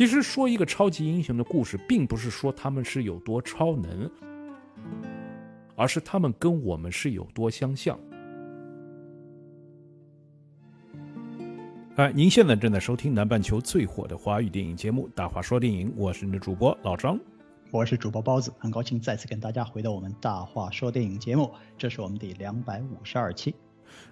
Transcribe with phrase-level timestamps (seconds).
[0.00, 4.10] 其实说一个超级英雄的故事，并不是说他们是有多超能，
[5.76, 8.00] 而是他们跟我们是有多相像。
[11.96, 17.20] 哎，您现在正在收听南半球最火的华语电影节目《大话说电影》，我是你的主播老张，
[17.70, 23.54] 我是主播包子，很高兴再次跟大家回到我们《大话说电影》节目，这是我们第两百五十二期。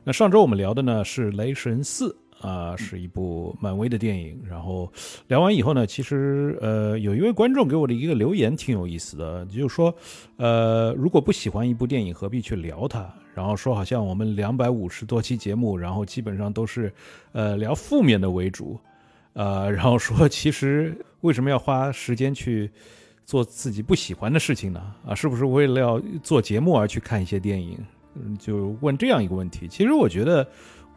[0.04, 2.10] 那上周我们聊的呢是《雷神四》。
[2.40, 4.40] 啊，是一部漫威的电影。
[4.48, 4.90] 然后
[5.26, 9.94] 聊完以后呢，其实呃，有一位观众给我的一个留言挺有意思的，就是说，
[10.36, 13.12] 呃，如果不喜欢一部电影，何必去聊它？
[13.34, 16.92] 然后说好像我们两百五十多期节目，然后基本上都是
[17.32, 18.78] 呃聊负面的为主，
[19.32, 22.70] 呃，然后说其实为什么要花时间去
[23.24, 24.80] 做自己不喜欢的事情呢？
[25.06, 27.78] 啊，是不是为了要做节目而去看一些电影？
[28.14, 29.68] 嗯，就问这样一个问题。
[29.68, 30.46] 其实我觉得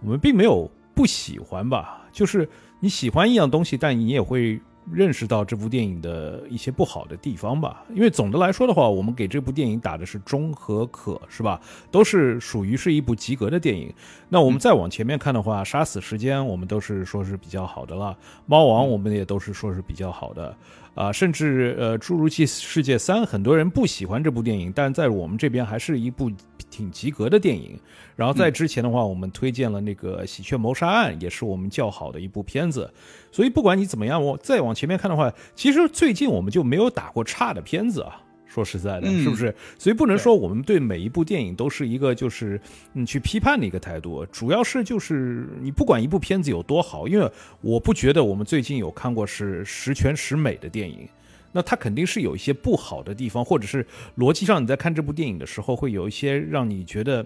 [0.04, 0.70] 我们并没有。
[0.94, 2.48] 不喜欢吧，就是
[2.80, 4.60] 你喜欢一样东西，但你也会
[4.92, 7.84] 认识到这部电影的一些不好的地方吧。
[7.94, 11.62] 因为总的来说的话，我们给这部电影打的是中和可，是吧？
[11.92, 13.94] 都是属于是一部及格的电影。
[14.28, 18.18] 那我们再往前面看的话，《杀死时间》我们都是说是比较好的了，
[18.48, 20.56] 《猫王》我们也都是说是比较好的。
[20.94, 26.30] 啊，甚至呃，《侏罗纪世界三》，很多人不喜欢这部电影，但在我们这边还是一部
[26.70, 27.80] 挺及格的电影。
[28.16, 32.92] 然后在之前的话，我们推荐了那个《喜鹊谋杀案》，也是我们较好的一部片子。
[33.32, 38.22] 所以不管你怎么样，我再往前面看的话，其实最近我们就没有打过差的片子啊。
[38.54, 39.56] 说实在的，是不是？
[39.80, 42.60] 所以不能说我们对每一部电影都是一个就是
[42.92, 44.26] 你去批判的一个态度。
[44.26, 51.08] 主要是就是你不管一部片子有多好，因为我不觉得我们最近有看过是十全十美的电影，
[51.54, 57.26] 那它肯定是有一些不好的地方，或者是逻辑上你在看这部电影的时候会有一些让你觉得，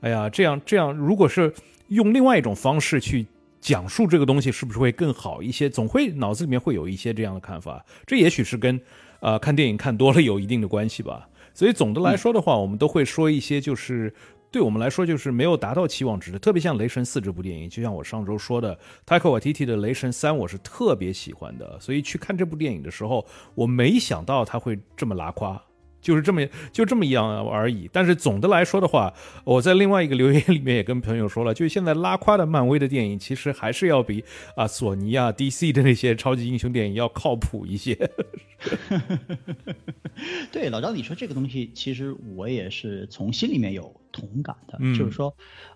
[0.00, 1.52] 哎呀，这样这样，如果是
[1.88, 3.26] 用另外一种方式去
[3.60, 5.68] 讲述这个东西，是不是会更好一些？
[5.68, 7.84] 总会脑子里面会有一些这样的看法。
[8.06, 8.80] 这也许是跟。
[9.24, 14.12] 啊，看电影看多了有一定的关系吧，所以总的来说的话，我们都会说一些，就是
[14.50, 23.24] 对我们来说就是没有达到期望值的，特别像《雷神四》这部电影，就像我上周说的，，Takotiti 的《雷神三》，我是特别喜欢的，所以去看这部电影的时候，
[23.54, 25.58] 我没想到他会这么拉胯。
[26.04, 34.22] 就是这么就这么一样而已，但是总的来说的话，我在另外一个留言里面也跟朋友说了，就现在拉胯的漫威的电影，其实还是要比
[34.54, 37.94] 啊索尼啊 DC 的那些超级英雄电影要靠谱一些。
[40.52, 45.34] 对，老张，你说这个东西，其实我也是从心里面有同感的，就是说，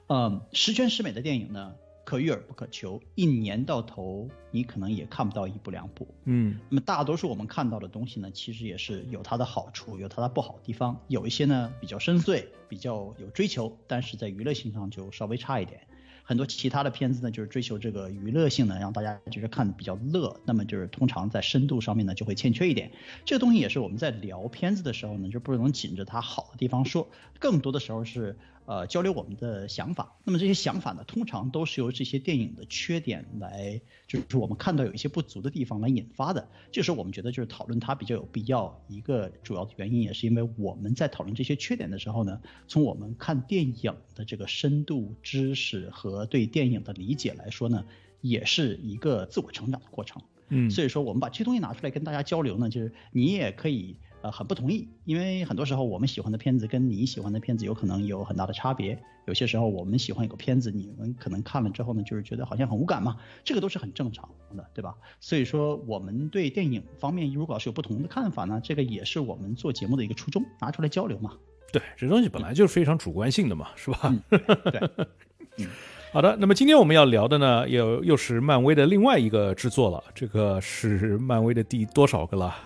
[0.09, 1.73] 嗯，十全十美的电影呢。
[2.09, 6.09] 可遇而不可求，一年到头你可能也看不到一部两部。
[6.25, 10.99] 嗯，那么大多数我们看到的东西呢，其实也是有它的好处，有它的不好的地方。
[11.09, 15.83] 有一些呢比较深邃，比较有追求，但是在娱乐性上就稍微差一点。
[16.23, 22.91] 很多其他的片子呢，就是追求这个娱乐性呢，让大家就是看的比较乐，那么就是通常在深度上面呢就会欠缺一点。
[23.27, 27.07] 这个东西也是我们在聊片子的时候呢，就不能紧着它好的地方说，
[27.39, 28.39] 更多的时候是。
[28.69, 30.15] 呃，交流我们的想法。
[30.25, 36.47] 那么这些想法呢，通常都是由这些电影的缺点来，就是我们看到有一些不足的地方来引发的。
[36.71, 38.79] 这时候我们觉得就是讨论它比较有必要。
[38.87, 47.87] 一个主要的原因也是因为我们在讨论这些缺点的时候呢，从我们看电影的这个深度知识和对电影的理解来说呢，
[48.21, 50.21] 也是一个自我成长的过程。
[50.51, 53.97] 嗯，所以说我们把这些东西拿出来跟大家交流呢，就是你也可以。
[54.23, 58.99] 呃，很不同意，因为很多时候我们喜欢的片子跟你喜欢的片子有可能有很大的差别。
[59.27, 64.95] 有些时候我们喜欢一个片子，你们可能看了之后呢，就是觉得好像很无感嘛，这个都是很正常的，对吧？
[65.21, 71.37] 所以说我们对电影方面如果要是有不同的看法呢，这个也是我们做节目的一个初衷，拿出来交流嘛。
[71.71, 74.15] 对，这东西本来就是非常主观性的嘛，是吧？
[74.29, 75.67] 对。
[76.11, 80.03] 好的，那么今天我们要聊的呢，又又是漫威的另外一个制作了。
[80.15, 82.57] 这个是漫威的第多少个了？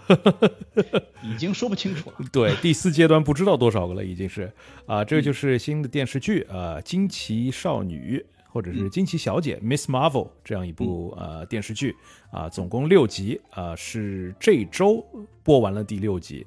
[1.22, 2.16] 已经说不清楚了。
[2.32, 4.50] 对，第四阶段不知道多少个了，已经是
[4.86, 11.96] 啊，这个就是新的电视剧啊，《惊奇少女》或者是《惊奇小姐》（Miss Marvel） 这样一部呃电视剧
[12.30, 15.04] 啊，总共六集啊，是这周
[15.42, 16.46] 播完了第六集。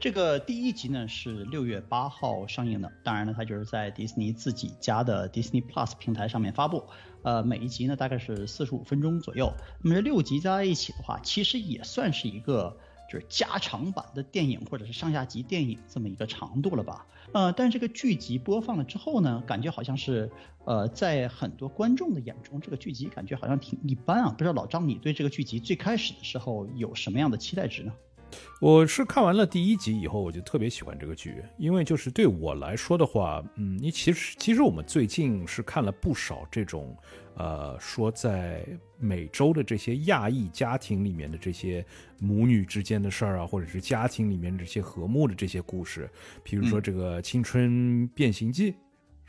[0.00, 6.82] 这个第一集呢是六月八号上映的，当然呢，它就是在迪士尼自己家的 Disney Plus 平台上面发布。
[7.20, 9.52] 呃，每一集呢大概是四十五分钟左右。
[9.82, 12.74] 那么这六集加在一起的话，其实也算是一个
[13.12, 17.04] 就是加长版的电影或者是上下集电影这么一个长度了吧？
[17.32, 20.32] 呃，但是这个剧集播放了之后呢，感觉好像是
[20.64, 24.30] 呃在很多观众的眼中，这个剧集感觉好像挺一般啊。
[24.30, 27.92] 不知道老张你对这个剧集最开始的时候有什么样的期待值呢？
[28.60, 36.96] 我是看完了第一集以后，我就特别喜欢这个剧，因为就是对我来说的话，嗯，你其实其实我们最近是看了不少这种，
[37.36, 38.66] 呃，说在
[38.98, 41.84] 美洲的这些亚裔家庭里面的这些
[42.18, 46.08] 母女之间的事儿啊，或者是家庭里面这些和睦的这些故事，
[46.42, 48.72] 比如说这个《青春变形记》，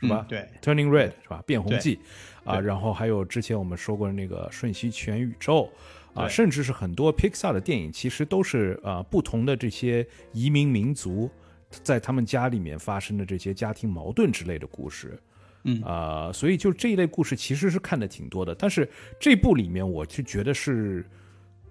[0.00, 0.26] 是吧？
[0.28, 1.42] 对，Turning Red 是吧？
[1.46, 1.98] 变红记，
[2.44, 5.64] 啊，然后还有之前我们说过的那个《瞬息全宇宙》。
[6.14, 11.30] 啊，甚至是很多 Pixar 的电影，其实都是啊不同的这些移民民族
[11.70, 15.18] 在他们家里面发生的这些家庭矛盾之类的故事。
[15.64, 21.06] 嗯啊、所以就这一类故事其实是看的挺多的，但是这部里面我就觉得是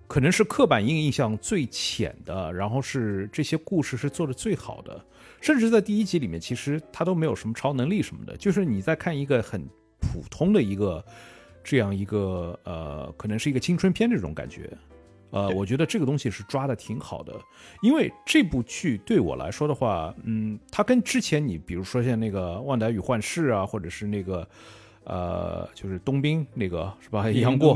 [0.08, 5.06] 可能是刻板印象最浅的，然后是这些故事是做的最好的，
[5.42, 9.62] 甚至在第一集里面，其实他都没有什么超能力什么的，就是你在看一个很
[10.00, 11.04] 普通的一个
[11.64, 14.70] 这样一个呃，可能是一个青春片这种感觉。
[15.32, 17.34] 呃，我觉得这个东西是抓的挺好的，
[17.82, 24.46] 因为这部剧对我来说的话，嗯，它跟之前你比如说像那个《旺达与幻视》啊，或者是那个
[25.12, 27.30] 呃，就是冬兵那个是吧？
[27.32, 27.76] 杨过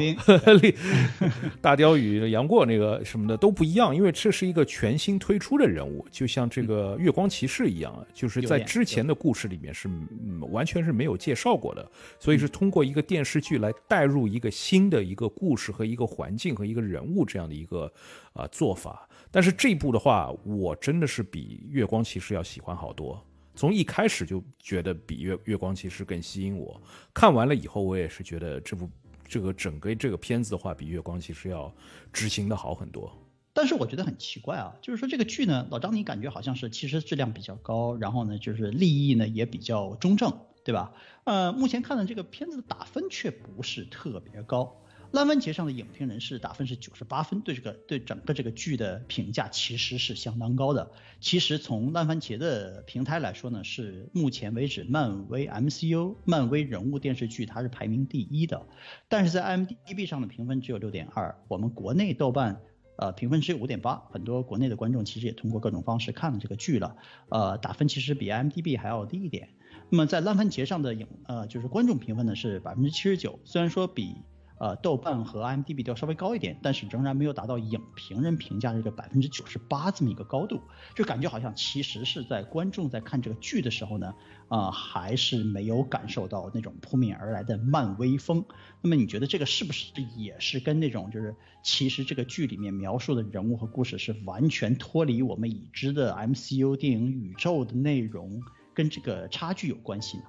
[1.60, 11.86] 大雕与杨过那个什么的都不一样，因为这是一个全新推出的人物，就像这个月光骑士一样，就是在之前的故事里面是、嗯、完全是没有介绍过的，
[12.18, 17.92] 所以是通过一个电视剧来带入一个新的一个故事和一个环境和一个人物这样的一个
[18.32, 19.10] 啊、做法。
[19.30, 23.22] 但是这一部的话，我真的是比月光骑士要喜欢好多。
[23.56, 26.81] 从一开始就觉得比月月光骑士更吸引我，
[27.13, 28.90] 看完了以后，我也是觉得这部
[29.28, 31.74] 这个整个这个片子的话，比月光骑士要
[32.12, 33.12] 执行的好很多。
[33.54, 40.92] 但是我觉得很奇怪啊，就是说这个剧呢，老张你感觉好像是其实质量比较高，然后呢就是立意呢也比较中正，对吧？
[41.24, 44.81] 呃，目前看的这个片子的打分却不是特别高。
[45.15, 50.91] 烂番茄上的影评人士打分是九十八分，对这个对整个这个剧的评价其实是相当高的。
[51.21, 58.67] 其实从烂番茄的平台来说呢，是目前为止漫威 MCU 漫威人物电视剧它是排名第一的，
[59.07, 62.59] 但是在 IMDB 上的评分只有六点二，我们国内豆瓣
[62.97, 66.97] 呃评分只有五点八，很多国内的观众其实也通过各种方式看了这个剧了，
[67.29, 69.47] 呃打分其实比 IMDB 还要低一点。
[69.89, 74.17] 那么在烂番茄上的影呃就是观众评分呢是百分之七十九，虽然说比
[74.57, 80.62] 呃豆瓣和 IMDB 都要稍微高一点，但是仍然没有达到影评人评价的这个百分之九十八这么一个高度，
[80.96, 84.13] 就感觉好像其实是在观众在看这个剧的时候呢，
[84.48, 88.46] 啊、还是没有感受到那种扑面而来的漫威风。
[88.81, 98.42] 那么你觉得这个是不是也是跟那种就是其实这个剧里面描述的人物和故事是完全脱离我们已知的 MCU 电影宇宙的内容，
[98.74, 100.24] 跟这个差距有关系呢？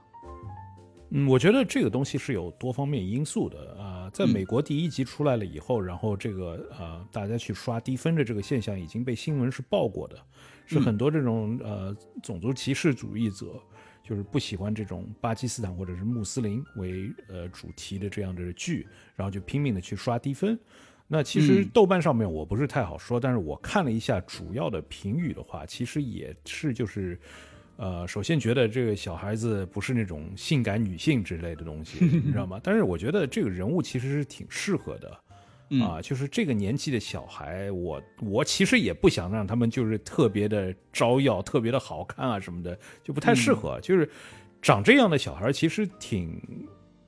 [1.11, 10.17] 嗯，我觉得这个东西是有多方面因素的啊、在美国第一集出来了以后，然后这个呃，大家去刷低分的这个现象已经被新闻是报过的，
[10.65, 13.47] 是很多这种呃种族歧视主义者，
[14.03, 20.59] 就是不喜欢这种巴基斯坦或者是穆斯林为呃主题的这样的剧，然后就拼命的去刷低分。
[21.07, 27.17] 那其实嗯豆瓣上面我不是太好说，但是我看了一下主要的评语的话，其实也是就是。
[27.77, 32.59] 呃，首先觉得这个小孩子不是那种性感女性之类的东西， 你知道吗？
[32.63, 35.19] 但是我觉得这个人物其实是挺适合的，
[35.71, 43.79] 嗯啊，就是这个年纪的小孩，我我其实也不想让他们就是特别的招摇、特别的好看啊什么的，就不太适合。
[43.83, 44.09] 就是
[44.63, 46.41] 长这样的小孩，其实挺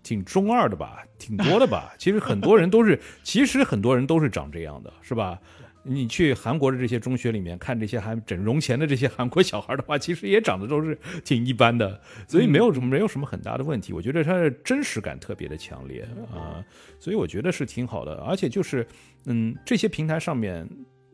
[0.03, 1.95] 挺中二的吧，挺多的吧。
[1.99, 5.41] 其实很多人都是，其实很多人都是长这样的，是吧？
[5.89, 13.93] 你去韩国的这些中学里面看这些韩整容前的这些韩国小孩的话，其实也长得都是挺一般的，所以没有什么没有什么很大的问题。
[13.93, 16.63] 我觉得它的真实感特别的强烈啊、
[17.01, 18.15] 所以我觉得是挺好的。
[18.17, 18.87] 而且就是，
[19.25, 20.69] 嗯，这些平台上面，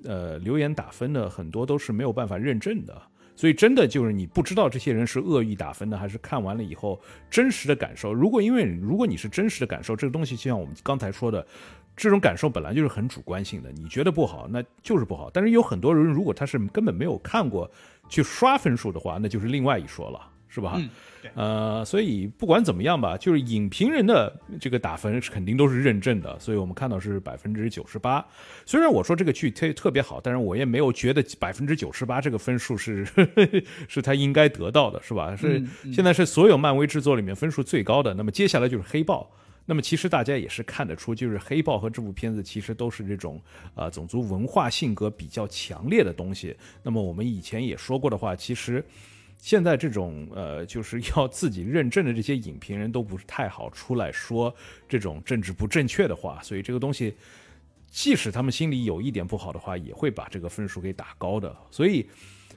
[0.05, 3.01] 呃，留言打分的很多都是没有办法认证的。
[3.37, 8.13] 所以真的就是你不知道这些人是恶意打分的，还是看完了以后真实的感受。
[8.13, 11.45] 如果因为如果你是真实的感受，这个东西就像我们刚才说的，
[11.97, 13.73] 这种感受本来就是很主观性的。
[13.73, 15.31] 你觉得不好，那就是不好。
[15.33, 17.71] 但是有很多人如果他是根本没有看过
[18.09, 20.21] 去刷分数的话，那就是另外一说了，
[20.55, 20.81] 是吧？
[21.35, 28.25] 呃，所以不管怎么样吧，就是影评人的这个打分是肯定都是认证的，所以我们看到是百分之九十八。
[28.65, 33.05] 虽然我说这个剧特特别好，但是我也没有觉得百分之九十八这个分数是
[33.89, 35.35] 是他应该得到的，是吧？
[35.35, 38.15] 是嗯嗯现在是所有漫威制作里面分数最高的。
[38.15, 39.29] 那么接下来就是黑豹。
[39.67, 43.41] 那么其实大家也是看得出，就是黑豹和这部片子其实都是这种
[43.75, 46.55] 呃种族文化性格比较强烈的东西。
[46.83, 48.85] 那么我们以前也说过的话，其实
[49.45, 54.55] 现在这种呃 就是要自己认证的这些影评人都不是太好出来说
[54.89, 57.15] 这种政治不正确的话，所以这个东西。
[57.91, 61.55] 即使他们心里有一点不好的话，也会把这个分数给打高的。
[61.71, 62.05] 所以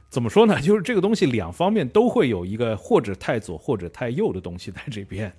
[0.10, 0.60] 怎么说呢？
[0.64, 5.32] 就是这个东西两方面都会有一个或者太左或者太右的东西在这边。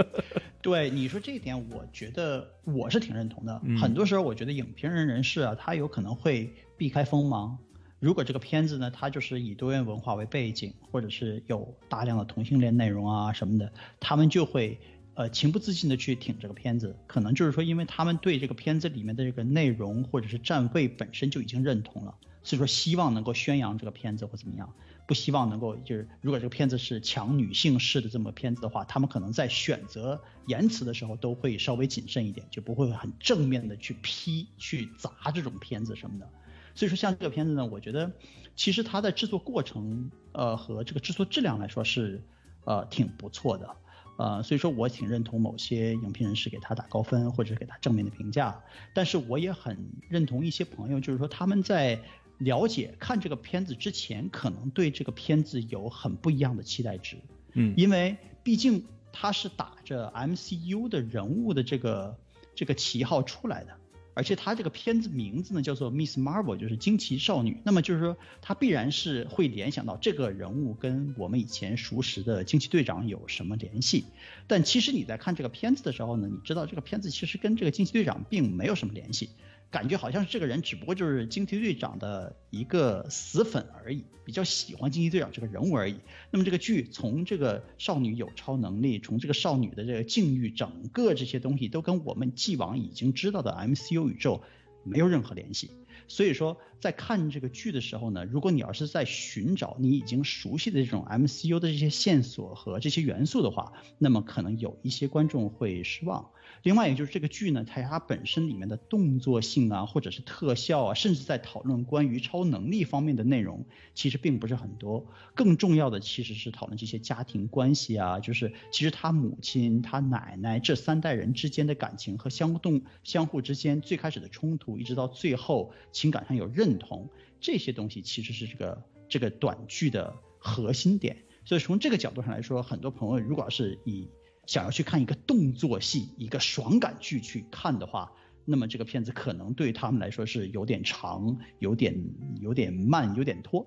[0.60, 3.58] 对你说这一点，我觉得我是挺认同的。
[3.80, 7.56] 很多时候，我觉得影评人人士啊，他有可能会避开锋芒。
[7.98, 14.78] 如果这个片子呢，它就是以多元文化为背景，或者是有大量的同性恋内容啊什么的，他们就会
[15.14, 16.94] 呃情不自禁的去挺这个片子。
[17.06, 24.70] 可能就是说，因为他们对这个片子里面的这个内容或者是站位本身就已经认同了，所以说希望能够宣扬这个片子或怎么样。
[25.06, 36.28] 不希望能够就是，如果这个片子是强女性式的这么片子的话，他们可能在选择言辞的时候都会稍微谨慎一点，就不会很正面的去批去砸这种片子什么的。
[36.76, 38.12] 所以说像这个片子呢，我觉得
[38.54, 42.22] 其实它的制作过程呃和这个制作质量来说是
[42.64, 43.76] 呃挺不错的，
[44.18, 48.62] 呃所以说我挺认同某些影评人士给他打高分或者给他正面的评价，
[48.94, 52.00] 但是我也很认同一些朋友就是说他们在。
[52.38, 57.16] 了解看这个片子之前，可能对这个片子有很不一样的期待值，
[57.54, 62.14] 嗯，因为毕竟他是打着 MCU 的人物的这个
[62.54, 63.74] 这个旗号出来的，
[64.16, 74.06] 而且它这个片子名字呢叫做 Miss Marvel，就是惊奇少女，那么就是说它必然是会联想到这个人物跟我们以前熟识的惊奇队长有什么联系，
[74.46, 79.28] 但其实你在看这个片子的时候呢，你知道这个片子其实跟这个惊奇队长并没有什么联系。
[79.70, 85.96] 感觉好像是这个人，只不过就是惊奇队长的一个死粉而已，比较喜欢惊奇队长这个人物而已。
[86.30, 94.42] 那么这个剧从这个少女有超能力，从这个少女的这个境遇，整个这些东西都跟我们既往已经知道的 MCU 宇宙
[94.84, 95.70] 没有任何联系。
[96.08, 106.30] 所以说，在看这个剧的时候呢，如果你要是在寻找你已经熟悉的这种 MCU 的这些线索和这些元素的话，那么可能有一些观众会失望。
[106.66, 115.06] 另外，也就是这个剧呢，它它本身里面的动作性啊，或者是特效啊，甚至在讨论关于超能力方面的内容，其实并不是很多。
[115.32, 127.08] 更重要的其实是讨论这些家庭关系啊，就是其实他母亲、他奶奶这三代人之间的感情和相动、相互之间最开始的冲突，一直到最后情感上有认同，
[127.40, 131.16] 这些东西其实是这个这个短剧的核心点。
[131.44, 134.08] 所以从这个角度上来说，很多朋友如果要是以
[134.46, 138.10] 想要去看一个动作戏、一个爽感剧去看的话，
[138.44, 141.94] 那么这个片子可能对他们来说是有点长、有点
[142.40, 143.66] 有点慢、有点拖。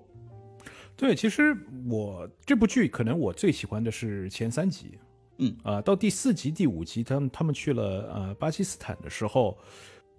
[0.96, 1.56] 对，其实
[1.88, 4.98] 我这部剧可能我最喜欢的是前三集，
[5.38, 9.56] 嗯啊，到第四集、第五集，他们他们去了呃巴基斯坦的时候，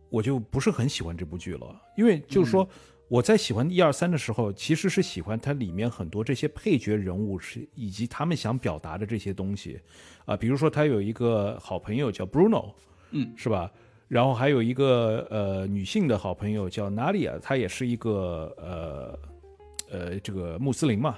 [0.09, 2.67] 我就不是很喜欢这部剧了，因为就是说。
[3.11, 9.77] 我在喜欢一二三的时候，其实是喜欢它里面很多这些配角人物是以及他们想表达的这些东西，
[10.23, 12.71] 啊，比如说他有一个好朋友叫 Bruno，
[13.09, 13.69] 嗯，是吧？
[14.07, 19.19] 然后还有一个呃女性的好朋友叫 Nadia，她也是一个呃
[19.89, 21.17] 呃这个穆斯林嘛，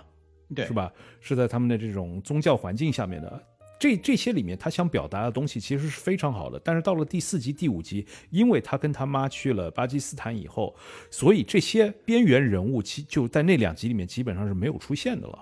[0.56, 0.92] 对，是吧？
[1.20, 3.44] 是在他们的这种宗教环境下面的。
[3.84, 10.74] 这这些里面，他想表达的东西其实是非常好的，但是到了第四集、第五集，因为他跟他妈去了巴基斯坦以后，
[11.12, 15.38] 所以这些边缘人物其就在那两集里面基本上是没有出现的了，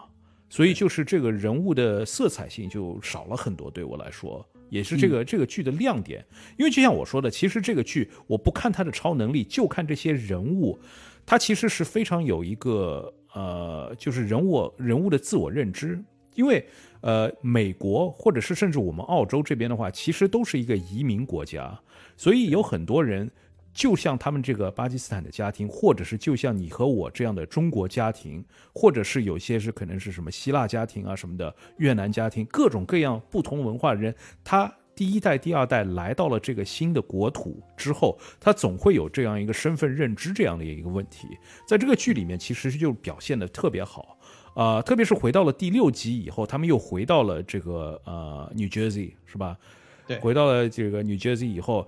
[0.50, 3.69] 所以就是这个人物的色彩性就少了很多。
[3.69, 6.25] 对我来说，也是这个这个剧的亮点。
[6.57, 10.79] 因为就像我说的，其实这个剧我不看他的超能力，就看这些人物，
[11.27, 16.03] 他其实是非常有一个呃，就是人物人物的自我认知，
[16.41, 16.65] 因为。
[17.03, 21.75] 呃，美国或者是甚至我们澳洲这边的话，其实都是一个移民国家，
[22.15, 23.27] 所以有很多人，
[23.74, 41.27] 就像他们这个巴基斯坦的家庭，或者是就像你和我这样的中国家庭，或者是有些是可能是什么希腊家庭啊什么的，越南家庭，各种各样不同文化的人，他第一代、第二代来到了这个新的国土之后，他总会有这样一个身份认知这样的一个问题，
[41.67, 44.19] 在这个剧里面其实就表现的特别好。
[44.53, 49.58] 啊，特别是回到了第六集以后，他们又回到了这个呃 New Jersey，是吧？
[50.05, 51.88] 对，回到了这个 New Jersey 以后，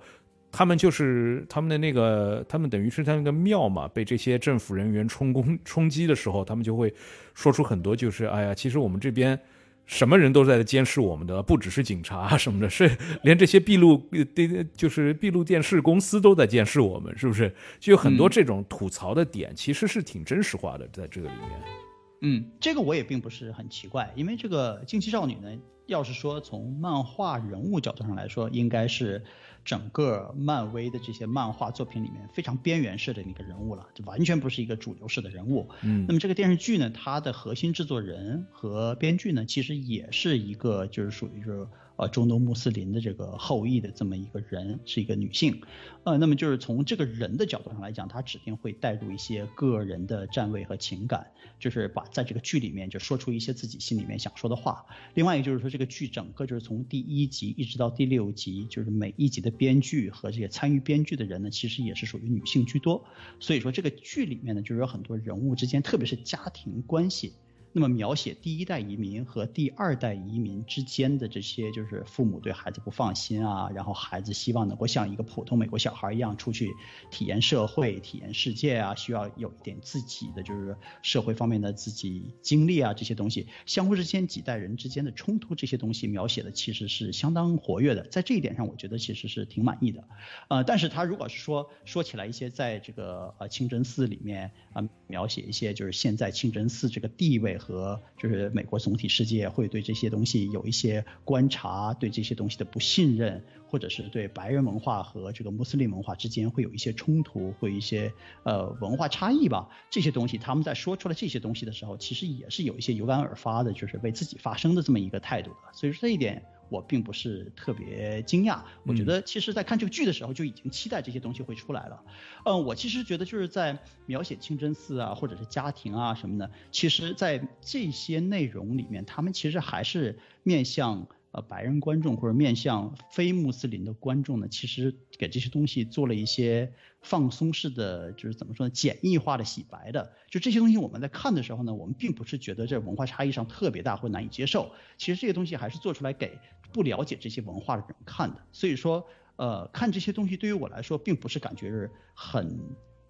[0.50, 6.94] 他们就是他们的那个，他们等于是他那个庙嘛，被这些政府人员冲攻冲击的时候，他们就会
[7.34, 9.38] 说出很多，就是哎呀，其实我们这边
[9.84, 12.90] 什么人都在监视我们的，不只是警察什么的，是
[13.24, 13.98] 连这些闭路
[14.34, 17.54] 电就是闭路电视公司都在监视我们，是不是？
[17.78, 21.83] 就有很多这种吐槽的点，其实是挺真实化的，在这个里面。
[22.20, 29.24] 嗯，这个我也并不是很奇怪，因为这个惊奇少女呢，要是说从漫画人物角度上来说，应该是
[29.64, 35.68] 整个漫威的这些漫画作品里面非常边缘式的那个人物了，就完全不是一个主流式的人物。
[35.82, 41.66] 嗯，那么这个电视剧呢，它的核心制作人和编剧呢，其实也是一个就是属于是。
[41.96, 45.62] 呃，中东穆斯林的这个后裔的这么一个人，是一个女性，
[46.02, 54.86] 呃，那么就是从这个人的角度上来讲，她指定会带入一些个人的站位和情感，就是把在这个剧里面就说出一些自己心里面想说的话。
[55.14, 63.04] 另外一个就是说，这个剧整个就是从第一集一直到第六集，就是每一集的编剧和这些参与编剧的人呢，其实也是属于女性居多。
[63.38, 67.34] 所以说这个剧里面呢，就是有很多人物之间，特别是家庭关系。
[67.76, 76.70] 那么描写第一代移民和第二代移民之间的这些，就是父母对孩子不放心啊，然后孩子希望能够像一个普通美国小孩一样出去
[77.10, 90.04] 体验社会、体验世界啊，需要有一点自己的就是社会方面的自己经历啊，这些东西相互之间几代人之间的冲突，这些东西描写的其实是相当活跃的，在这一点上，我觉得其实是挺满意的。
[90.46, 97.54] 呃，但是他如果是说说起来一些在这个呃清真寺里面啊描写一些就是现在清真寺这个地位。
[97.64, 109.68] 和就是美国总体世界会对这些东西有一些观察，对这些东西的不信任，或者是对白人文化和这个穆斯林文化之间会有一些冲突，会一些呃文化差异吧。
[109.88, 115.72] 这些东西他们在说出来这些东西的时候，其实也是有一些有感而发的，就是为自己发声的这么一个态度的。
[115.72, 116.42] 所以说这一点。
[116.68, 122.02] 我并不是特别惊讶，我觉得其实，在看这个剧的时候就已经期待这些东西会出来了。
[122.44, 131.06] 嗯，我其实觉得就是在描写清真寺啊，或者是家庭啊什么的，其实，在这些内容里面，他们其实还是面向。
[131.34, 136.72] 呃，白人观众或者面向非穆斯林的观众呢，其实给这些东西做了一些
[137.02, 140.12] 放松式的，就是怎么说呢，简易化的洗白的。
[140.30, 146.38] 就这些东西我们在看的时候呢，我们并不是觉得这文化差异上特别大或难以接受，其实这些东西还是做出来给
[146.72, 148.40] 不了解这些文化的人看的。
[148.52, 152.60] 所以说，呃，看这些东西对于我来说，并不是感觉是很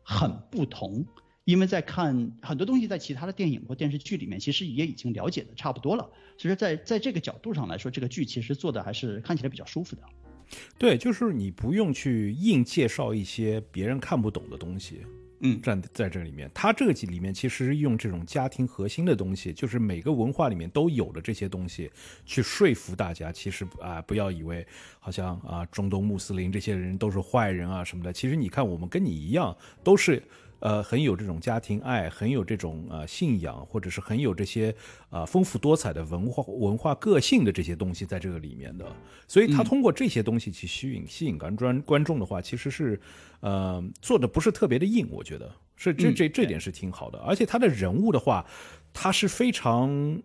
[0.02, 1.04] 很不同。
[1.44, 6.08] 因为在看很多东西，在其他的电影或电视剧里面，其实也已经了解的差不多了。
[6.38, 10.02] 所以说，在在这个角度上来说，这个剧其实做的还是看起来比较舒服的。
[10.78, 15.02] 对，就是你不用去硬介绍一些别人看不懂的东西，
[15.40, 21.90] 嗯，站在这里面，它这个里面其实用这种家庭核心的东西，就是每个文化里面都有的这些东西，
[22.24, 24.66] 去说服大家，其实啊，不要以为
[24.98, 28.10] 好像啊，中东穆斯林这些人都是坏人啊什么的。
[28.12, 30.22] 其实你看，我们跟你一样，都是。
[30.60, 34.74] 呃，很有这种家庭爱，很有这种呃信仰，或者是很有这些
[35.10, 38.86] 呃丰富多彩的文化文化个性的这些东西在这个里面的，
[39.28, 43.00] 所以他通过这些东西去吸引吸引观观观众的话，其实是
[43.40, 45.50] 呃做的不是特别的硬，我觉得。
[45.76, 48.46] 是这这这点是挺好的，而且他的人物的话，
[48.92, 50.22] 他是非常。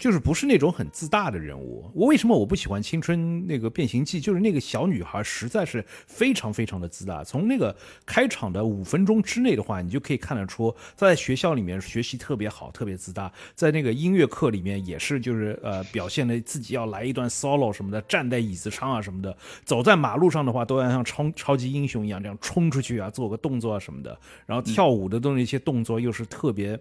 [0.00, 1.88] 就是不是那种很自大的人物。
[1.94, 4.18] 我为什么我不喜欢青春那个变形记？
[4.18, 7.22] 就是那个小女孩实在是非常非常的自大。
[7.22, 13.30] 从那个开场的五分钟之内的话，你就可以看得出，她在学校里面学习特别好，特别自大。
[13.54, 19.36] 在那个音乐课里面也是，就是呃表现的自己要来一段 solo 什么的，站在椅子上啊什么的。
[19.66, 24.18] 走在马路上的话，都要像超超级英雄一样这样冲出去啊，做个动作啊什么的。
[24.46, 26.80] 然后跳舞的都那些动作又是特别。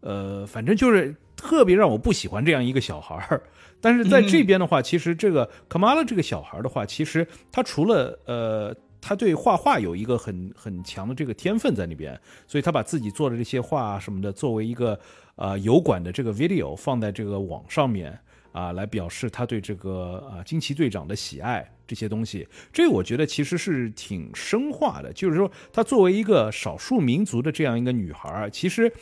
[0.00, 3.42] 呃，反正就是特别让我不喜欢这样一个小孩儿，
[3.82, 14.98] 但是在这边的话，其实这个卡马拉这个小孩的话，其实他除了呃，他对画画有一个很很强的这个天分在那边，所以他把自己做的这些画什么的，作为一个
[15.34, 18.16] 呃油管的这个 video 放在这个网上面
[18.52, 28.92] 啊，来表示他对这个啊惊奇队长的喜爱这些东西，这我觉得其实是挺深化的，就是说他作为一个少数民族的这样一个女孩，其实。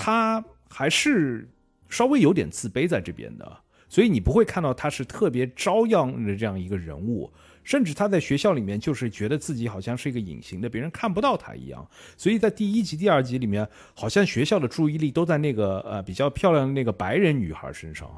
[0.00, 1.48] 她还是
[1.88, 7.32] 稍微有点自卑在这边的，所以你不会看到他是特别招样的这样一个人物，
[7.64, 11.86] 甚至他在学校里面就是觉得自己好像是一个隐形的，别人看不到他一样。
[12.16, 18.08] 所以在第一集、第二集里面，好像学校的注意力都在那个呃比较漂亮的那个白人女孩身上，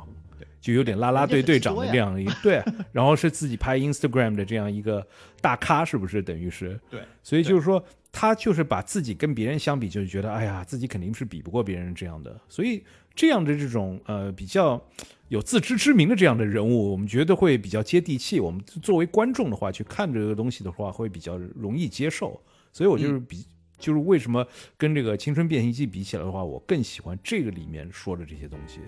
[0.61, 5.07] 就有点拉拉队队长的这样一个 对，然后是自己拍 Instagram 的这样一个
[5.41, 6.79] 大咖，是不是等于是？
[6.91, 7.85] 对，所以就是说。
[8.13, 12.41] 他就是把自己跟别人相比，就是觉得，哎呀，自己肯定是比不过别人这样的。
[12.49, 12.83] 所以
[13.15, 14.85] 这样的这种呃比较
[15.29, 18.41] 有自知之明的这样的人物，我们觉得会比较接地气。
[18.41, 22.43] 我们作为观众的话，去看这个东西的话，会比较容易接受。
[22.73, 23.47] 所以我就是比，
[23.79, 24.45] 就是为什么
[24.77, 28.81] 跟这个《青春变形记》比起来的话，我更喜欢这个里面说的这些东西。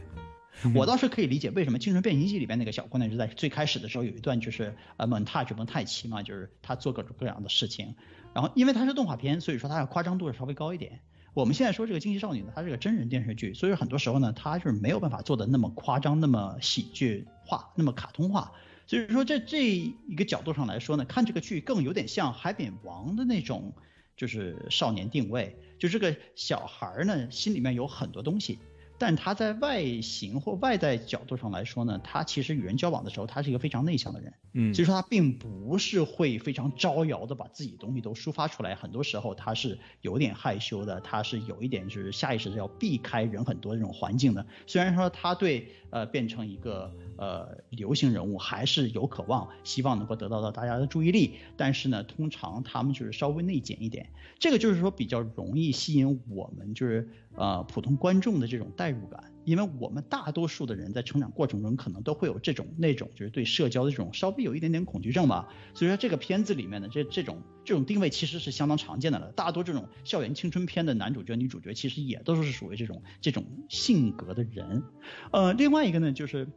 [0.75, 7.95] 我倒是可以理解为什么《青春变形记》里边那个小姑娘就在最开始的时候有一段就是呃蒙太奇蒙太奇嘛，就是她做各种各样的事情。
[8.35, 11.01] 然后，因为它是动画片，所以说它的夸张度是稍微高一点。
[11.35, 18.53] 我们现在说这个惊奇少女呢，它是个真人电视剧，所以很多时候呢，它是没有办法做的那么夸张、那么喜剧化、那么卡通化。
[18.87, 23.73] 所以说在这一个角度上来说呢，看这个剧更有点像《海扁王》的那种，
[24.17, 28.59] 就是少年定位，就这个小孩呢心里面有很多东西。
[29.03, 44.47] 但他在外形或外在角度上来说呢，他其实与人交往的时候，他是一个非常内向的人，嗯，所以说他并不是会非常招摇的把自己东西都抒发出来，很多时候他是有点害羞的，他是有一点就是下意识的要避开人很多这种环境的。
[44.69, 74.83] 虽然说他对呃变成一个呃流行人物还是有渴望，希望能够得到到大家的注意力，但是呢，通常他们就是稍微内敛一点，这个就是说比较容易吸引我们就是呃普通观众的这种代入感，因为我们大多数的人在成长过程中可能都会有这种那种就是对社交的这种稍微有一点点恐惧症吧，所以说这个片子里面的这这种这种定位其实是相当常见的了，大多这种校园青春片的男主角女主角其实也都是属于这种这种性格的人，
[75.31, 76.49] 呃，另外一个呢就是。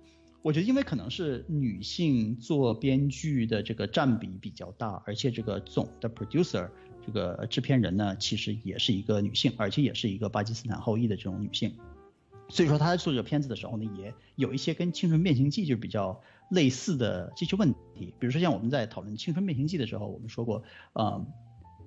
[0.42, 6.70] 我觉得，因为可能是女性做编剧的这个占比比较大，而且这个总的 producer
[7.06, 11.76] 这个制片人呢，其实也是一个女性，而且也是一个巴基斯坦后裔的这种女性，
[12.50, 20.64] 所以说她在做这个片子的时候呢，也有一些跟《青春变形记》就比较类似的这些问题，比如说像我们在讨论《青春变形记》的时候，我们说过，
[20.94, 21.26] 呃，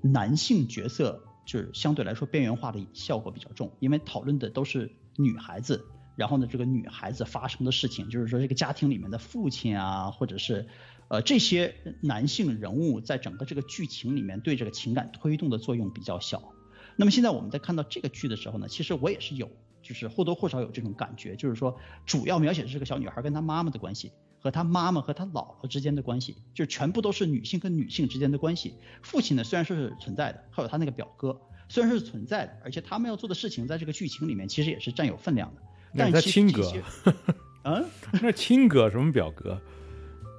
[0.03, 5.85] 男性角色就是相对来说边缘化的效果比较重，因为讨论的都是女孩子。
[6.17, 10.67] 然后呢，这个女孩子发生的事情，就是说这个家庭里面的父亲啊，或者是，
[11.09, 16.53] 呃，这些男性人物在整个这个剧情里面对这个情感推动的作用比较小。
[16.97, 19.49] 那么现在我们在看到这个剧的时候呢，其实我也是有，
[19.83, 28.75] 就是或多或少有这种感觉，就是说主要描写的是这个小女孩跟她妈妈的关系，和她妈妈和她姥姥之间的关系，就全部都是女性跟女性之间的关系。
[29.03, 35.63] 父亲呢虽然说是存在的，还有他那个表哥虽然是存在的，而且他们要做的事情在这个剧情里面其实也是占有分量的。
[35.97, 36.71] 但是亲哥，
[37.65, 37.89] 嗯，
[38.21, 39.59] 那亲哥什么表哥？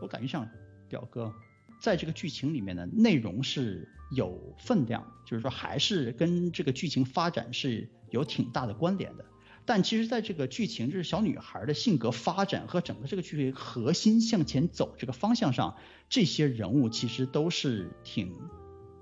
[0.01, 0.47] 我感觉像
[0.89, 1.33] 表哥，
[1.79, 9.23] 在这个剧情里面呢内容是有分量，就是说还是跟这个剧情发展是有挺大的关联的。
[9.65, 15.77] 但其实，在这个剧情，就是小女孩的性格发展和整个这个剧核心向前走这个方向上，
[16.09, 18.33] 这些人物其实都是挺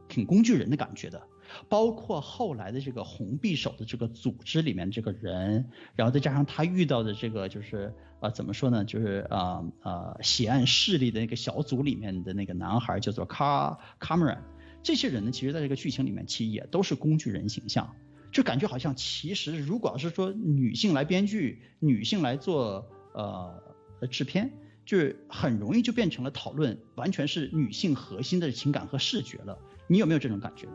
[0.10, 1.26] 挺工具人的感觉的。
[1.70, 14.38] 包括后来的这个红匕首的这个组织里面这个人，然后再加上他遇到的这个就是呃怎么说呢，就是呃呃血案势力的那个小组里面的那个男孩叫做卡卡梅伦，
[14.84, 17.96] 这些人呢，其实在这个剧情里面其实也都是工具人形象，
[18.32, 23.62] 就感觉好像其实如果要是说女性来编剧，女性来做呃
[24.10, 24.52] 制片，
[24.86, 29.58] 就是很容易就变成了讨论完全是女性核心的情感和视觉了。
[29.88, 30.68] 你有没有这种感觉？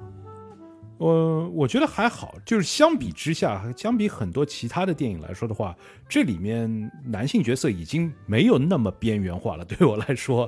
[1.03, 5.75] 我我觉得还好，就是相比之下，相比很多其他的电影来说的话，
[6.09, 9.65] 这里面男性角色已经没有那么边缘化了。
[9.67, 10.47] 对我来说，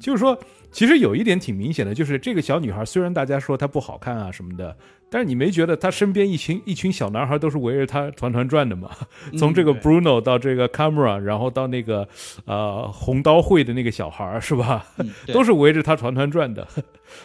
[0.00, 0.38] 就是说，
[0.70, 4.76] 其实有一点挺明显的，就是这个小女孩虽然大家说她不好看啊什么的。
[5.08, 8.90] 但是你没觉得她身边一群一群小男孩都是围着她团团转的吗？
[9.38, 12.08] 从这个 Bruno 到这个 Camera，然后到那个
[12.46, 14.86] 呃红刀会的那个小孩是吧？
[15.34, 16.66] 都是围着她团团转的。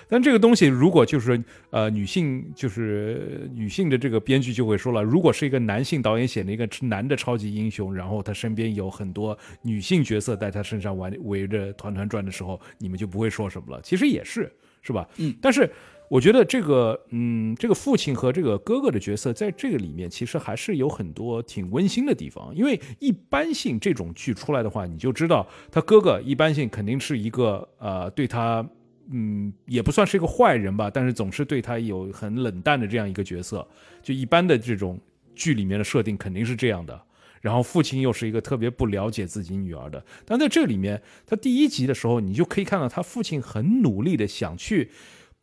[0.08, 13.82] 但这个东西如果就是呃女性就是女性的这个编剧就会说了，如果是一个男性导演写的一个男的超级英雄，然后他身边有很多女性角色在他身上玩围着团团转的时候，你们就不会说什么了。
[13.82, 15.08] 其实也是是吧？
[15.17, 15.69] 嗯，但是。
[16.10, 22.56] 我觉得这个，嗯，这个父亲和这个哥哥的角色，在这个里面其实还是有很多挺温馨的地方。
[22.56, 28.65] 因为一般性这种剧出来的话，你就知道他哥哥一般性肯定是一个，呃，对他，
[29.10, 33.67] 嗯，也不算是一个坏人吧，但是总是对他有很冷淡的这样一个角色。
[34.02, 35.00] 就一般的这种
[35.36, 37.02] 剧里面的设定肯定是这样的。
[37.41, 44.91] 然后父亲又是一个特别不了解自己女儿的，但在这里面，他第一集的时候，你就可以看到他父亲很努力的想去。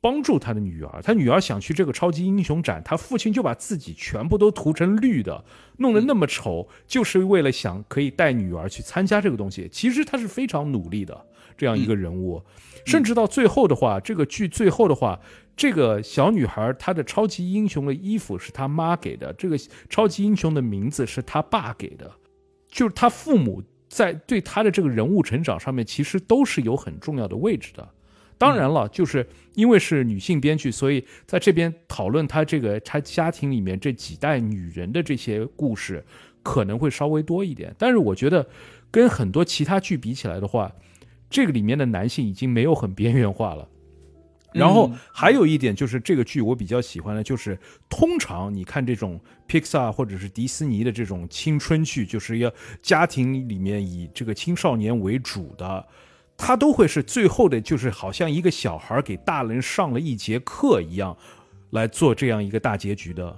[0.00, 5.42] 帮助他的女儿，他女儿想去这个超级英雄展，他父亲就把自己全部都涂成绿的，
[5.78, 9.66] 弄得那么丑，就是为了想可以带女儿去参加这个东西。
[9.72, 11.24] 其实他是非常努力的
[11.56, 12.42] 这样一个人物，
[12.84, 15.20] 甚至到最后的话，这个剧最后的话，
[15.56, 19.56] 这个小女孩她的超级英雄的衣服是她妈给的，这个
[19.88, 22.10] 超级英雄的名字是她爸给的，
[22.68, 27.88] 就是她父母在对她的这个人物成长上面，其实都是有很重要的位置的。
[28.36, 36.04] 当然了，就是因为是女性编剧，所以在这边讨论她这个她家庭里面这几代女人的这些故事，
[36.42, 37.72] 可能会稍微多一点。
[37.78, 38.44] 但是我觉得，
[38.90, 40.70] 跟很多其他剧比起来的话，
[41.34, 43.68] 这个里面的男性已经没有很边缘化了。
[44.52, 55.84] 然后还有一点就是，这个剧我比较喜欢的，就是通常你看这种 Pixar 或者是迪士尼的这种青春剧，就是要家庭里面以这个青少年为主的。
[56.36, 61.16] 他都会是最后的，就是好像一个小孩给大人上了一节课一样，
[61.70, 63.36] 来做这样一个大结局的，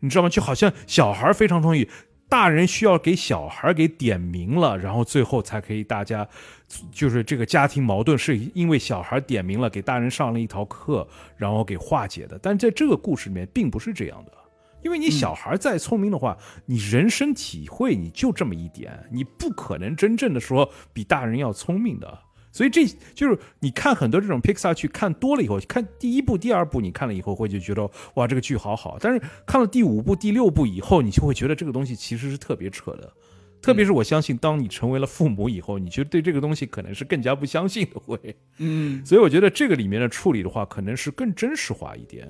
[0.00, 0.30] 你知道吗？
[0.30, 1.88] 就好像小孩非常同意，
[2.32, 6.26] 大人需要给小孩给点名了，然后最后才可以大家，
[6.90, 12.38] 就是这个家庭矛盾是因为小孩点名了，给大人上了一堂课，然后给化解的。
[12.42, 14.32] 但在这个故事里面并不是这样的。
[14.82, 22.18] 因为你小孩再聪明的话，你人生体会你就这么一点，你不可能真正的说比大人要聪明的。
[22.52, 33.12] 所以这就是你看很多这种 Pixar 剧看多了以后，看第一部、第二部，你看了以后会就觉得哇这个剧好好，但是看了第五部、第六部以后，你就会觉得这个东西其实是特别扯的。
[33.62, 38.18] 特别是我相信，当你成为了父母以后， 你就对这个东西可能是更加不相信的会。
[38.58, 42.28] 嗯，所以我觉得这个里面的处理的话，可能是更真实化一点。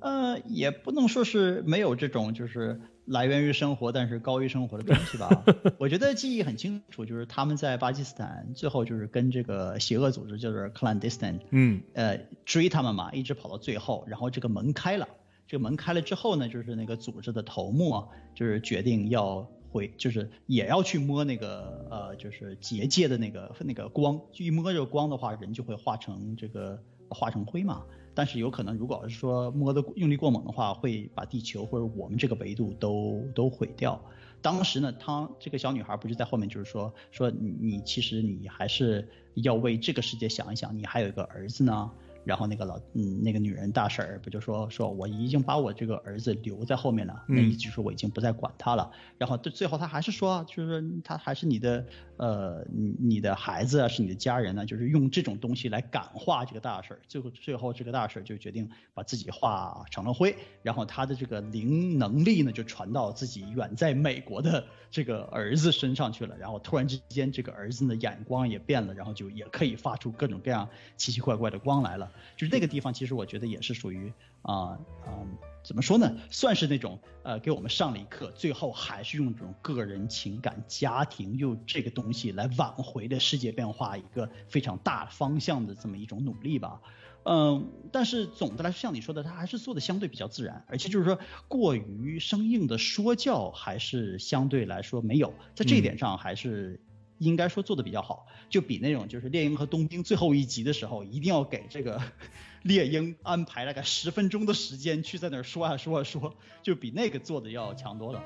[0.00, 5.44] 呃，也不能说是没有这种，就是来源于生活，但是高于生活的东西吧。
[5.78, 15.06] 我觉得记忆很清楚，就是他们在巴基斯坦最后就是跟这个邪恶组织就是 clandestine，嗯，呃，追他们嘛，一直跑到最后，然后这个门开了，
[15.46, 27.82] 这个门开了之后呢，就是那个组织的头目啊，就是决定要回，就是也要去摸那个呃，就是结界的那个那个光，一摸这个光的话，人就会化成这个化成灰嘛。
[28.14, 34.00] 但是有可能，如果要是说摸的用力过猛的话，会把地球或者我们这个维度都都毁掉。
[34.40, 41.90] 当时呢，她这个小女孩不是在后面，就是说说你其实你还是要为这个世界想一想，你还有一个儿子呢。
[42.24, 48.90] 然后那个老嗯那个女人大婶儿不就说说我已经把我这个儿子留在后面了，那意思就是我已经不再管他了。
[49.18, 57.00] 然后最最后他还是说，就是他还是你的呃你你的孩子啊，是你的家人呢，就是用这种东西来感化这个大婶儿。
[57.08, 66.36] 最后最后这个大婶儿就决定把自己化成了灰，然后他的这个灵能力呢就传到自己远在美国的这个儿子身上去了。
[66.38, 72.10] 然后突然之间这个儿子的眼光也变了，然后就也可以发出各种各样奇奇怪怪的光来了。
[72.36, 76.16] 就是那个地方，其实我觉得也是属于啊嗯，怎么说呢？
[76.30, 86.80] 算是那种呃，给我们上了一课，最后还是用这种个人情感、家庭又这个东西来挽回的世界变化一个非常大方向的这么一种努力吧。
[87.24, 96.80] 嗯，但是总的来说，像你说的，他还是做的相对比较自然，而且就是说过于生硬的说教还是相对来说没有，在这一点上还是。
[97.24, 102.00] 应该说做的比较好，就比那种就是猎鹰和冬兵最后一集的时候，一定要给这个
[102.62, 108.22] 猎鹰安排大概十分钟的时间去在那儿说啊说啊说，就比那个做的要强多了。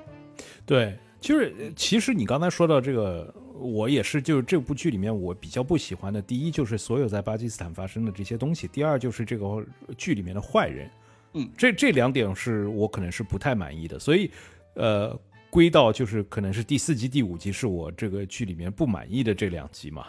[0.67, 9.65] 对，就是其实你刚才说到这个，我也是，就是这部剧里面我比较不喜欢的，第一就是所有在巴基斯坦发生的这些东西，第二就是这个
[9.97, 10.91] 剧里面的坏人，
[11.35, 14.31] 嗯，这这两点是我可能是不太满意的，所以，
[14.75, 15.19] 呃。
[15.51, 20.07] 归到就是可能是第四集、第五集是我这个剧里面不满意的这两集嘛，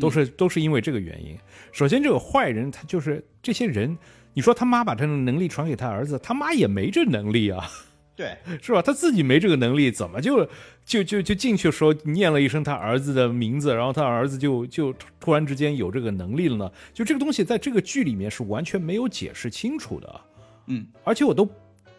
[0.00, 1.38] 都是都是因为这个原因。
[1.72, 3.96] 首先，这个坏人他就是这些人，
[4.34, 7.70] 你说他妈把这种能力传给他儿子，他妈也没这能力啊，
[8.16, 8.82] 对， 是吧？
[8.82, 10.44] 他自己没这个能力，怎么就
[10.84, 16.72] 就就就进去说念了一声他儿子的名字，然后他儿子就就突然之间有这个能力了呢？
[16.92, 20.20] 就这个东西在这个剧里面是完全没有解释清楚的，
[20.66, 21.48] 嗯，而且我都。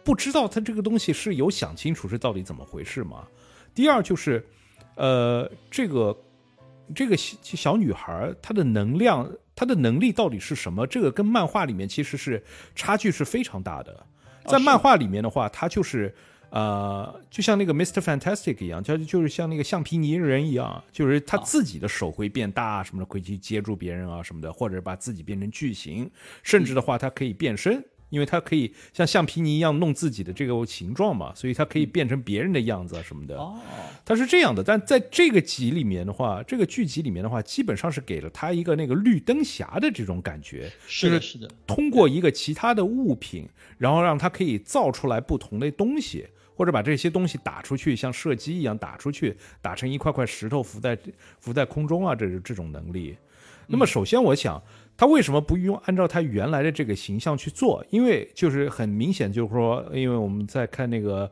[0.04, 3.26] 不知道他这个东西是有想清楚是到底怎么回事吗？
[3.74, 4.44] 第二就是，
[4.96, 6.16] 呃，这个
[6.94, 10.86] 这个小小女孩她的能量，她的能力到底是什么？
[10.86, 12.42] 这个跟漫画里面其实是
[12.74, 14.06] 差距是非常大的。
[14.46, 16.14] 在漫画里面的话，她就是
[16.50, 18.00] 呃，就像那个 Mr.
[18.00, 26.10] Fantastic 一样，就就是像那个橡皮泥人一样，就是他自己的手会变大什么的，会去接住别人啊什么的，或者把自己变成巨型，
[26.42, 27.82] 甚至的话，他可以变身。
[28.12, 33.38] 因为它可以像橡皮泥一样弄自己的这个形状嘛，所以它可以变成别人的样子啊什么的。
[33.38, 33.58] 哦，
[34.04, 34.62] 它是这样的。
[34.62, 41.48] 但在这个集里面的话，这个剧集里面的话，基本上是给了他一个那个绿灯侠的这种感觉，是的，是的。
[41.66, 43.48] 通过一个其他的物品，
[43.78, 50.98] 然后让它可以造出来不同的东西，或者把这些东西打出去，像射击一样打出去，打成一块块石头浮在
[51.40, 53.16] 浮在空中啊，这这种能力。
[53.66, 54.62] 那么首先我想。
[54.96, 57.84] 他为什么不用按照他原来的这个形象去做？
[57.90, 61.30] 因为就是很明显，就是说，因为我们在看那个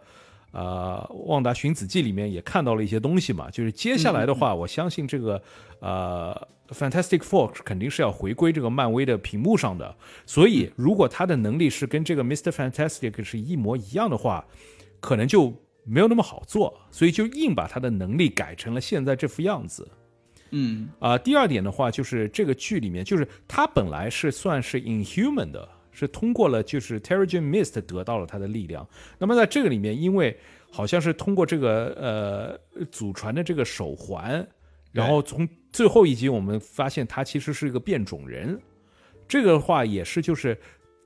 [0.51, 3.49] 呃《旺达寻子记》里面也看到了一些东西嘛。
[3.51, 5.41] 就是接下来的话，我相信这个
[5.81, 9.95] 呃《Fantastic Four》肯定是要回归这个漫威的屏幕上的。
[10.27, 12.51] 所以，如果他的能力是跟这个 Mr.
[12.51, 14.45] Fantastic 是一模一样的话，
[14.99, 15.53] 可能就
[15.85, 16.81] 没有那么好做。
[16.91, 19.87] 所以就硬把他的能力改成了现在这副样子。
[20.51, 28.87] 嗯啊，第二点的话，就是这个剧里面，就是他本来是算是 inhuman 的，是通过了就是 Terrigen Mist 得到了他的力量。
[29.19, 30.37] 那么在这个里面，因为
[30.71, 34.47] 好像是通过这个呃祖传的这个手环，
[34.93, 38.61] 然后从最后一集我们发现他其实是一个变种人，
[39.29, 40.59] 这个的话也是就是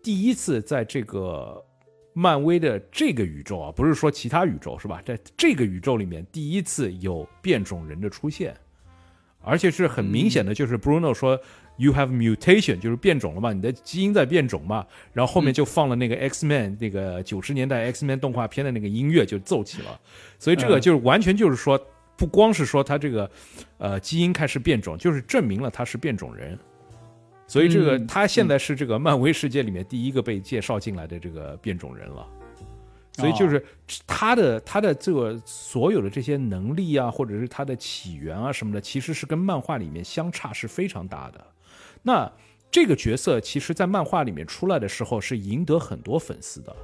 [0.02, 1.62] 第一次在这个
[2.14, 5.02] 漫威的这个宇宙啊，不是说其他宇宙是吧？
[5.04, 8.56] 在这个宇宙里面第一次有变种人的出现，
[9.44, 11.38] 而且是很明显的，就是 Bruno 说
[11.76, 20.00] You have mutation，就是变种了嘛，你的基因在变种嘛，然后后面就放了那个 X Man 那个九十年代 X Man 动画片的那个音乐就奏起了，
[20.38, 21.80] 所以这个就是完全就是说。
[22.16, 23.28] 不光是说他这个，
[23.76, 26.56] 呃，基因开始变种，就是证明了他是变种人，
[27.48, 32.24] 所以这个他现在是这个漫威世界里面第一个被介绍进来的这个变种人了，
[33.14, 33.64] 所以就是
[34.06, 41.46] 他的他的这个所有的这些能力啊，或者是他的起源啊什么的，其实是跟漫画里面相差是非常大的。
[42.02, 42.30] 那
[42.70, 46.74] 这个角色其实，在漫画里面出来的时候，是赢得很多粉丝的，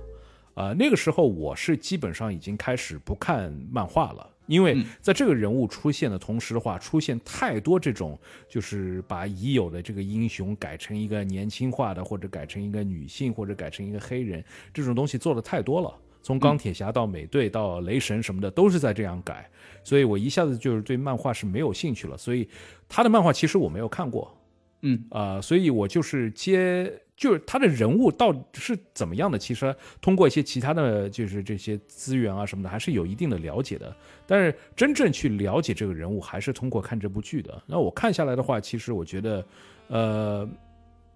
[0.55, 4.31] 啊，那个时候我是基本上已经开始不看漫画了。
[4.47, 15.93] 因为在这个人物出现的同时的话，出现太多这种就是把已有的这个英雄改成一个年轻化的，或者改成一个女性，或者改成一个黑人，这种东西做的太多了。
[16.23, 19.49] 从钢铁侠到美队到雷神什么的，都是在这样改，
[19.85, 22.17] 所以我一下子就是对漫画是没有兴趣了。
[22.17, 22.49] 所以
[22.89, 24.37] 他的漫画其实我没有看过，
[24.83, 26.93] 嗯啊，所以我就是接。
[27.21, 29.39] 就是他的人物到底是怎么样的？
[29.39, 33.95] 其实通过一些其他的就是这些资源啊什么的，还是有一定的了解的。
[34.27, 37.63] 但是真正去了解这个人物，还是通过看这部剧的。
[37.67, 39.45] 那我看下来的话，其实我觉得，
[39.89, 40.49] 呃，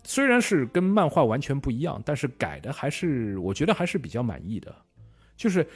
[0.02, 4.76] 虽然是跟漫画完全不一样，但是改的还是我觉得还是比较满意的。
[5.36, 5.66] 就是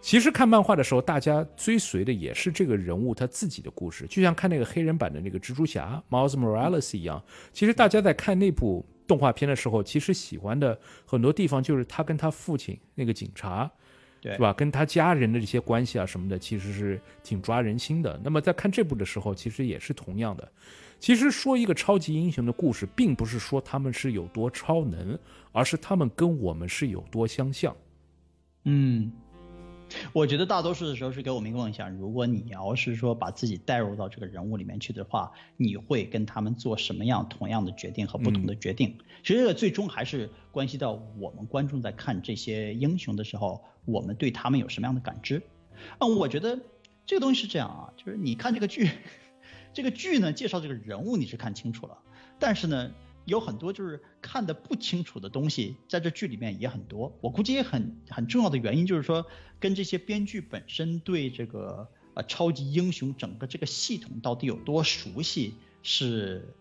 [0.00, 7.22] 其实看漫画的时候，大家追随的也是这个人物他自己的故事，就像看那个黑人版的那个蜘蛛侠 Miles Morales 一样。
[7.52, 8.84] 其实大家在看那部。
[9.08, 13.70] 动画片的时候，其实喜欢的很多地方就是他跟他父亲那个警察，
[14.20, 14.52] 对，是吧？
[14.52, 18.20] 跟他家人的这些关系啊什么的，其实是挺抓人心的。
[18.24, 20.50] 那么在看这部的时候，其实也是同样的。
[20.98, 25.16] 其实说一个超级英雄的故事，并不是说他们是有多超能，
[25.52, 27.72] 而是他们跟我们是有多相像。
[28.66, 29.10] 嗯。
[30.12, 31.88] 我觉得大多数的时候是给我们一个梦想。
[31.92, 38.98] 如果你要是说把自己带入到这个人物里面去的话，你会跟他们做什么样同样的决定和不同的决定？
[39.22, 45.40] 其实这个最终还是关系到我们观众在看这些英雄的时候，我们对他们有什么样的感知？
[45.98, 46.58] 啊，我觉得
[47.06, 48.90] 这个东西是这样啊，就是你看这个剧，
[49.72, 51.96] 这个剧呢介绍这个人物你是看清楚了，
[52.40, 52.90] 但是呢。
[53.26, 57.14] 有很多就是看的不清楚的东西，在这剧里面也很多。
[57.20, 59.26] 我估计也很很重要的原因就是说，
[59.60, 66.54] 跟这些编剧本身对这个呃超级英雄整个这个系统到底有多熟悉，是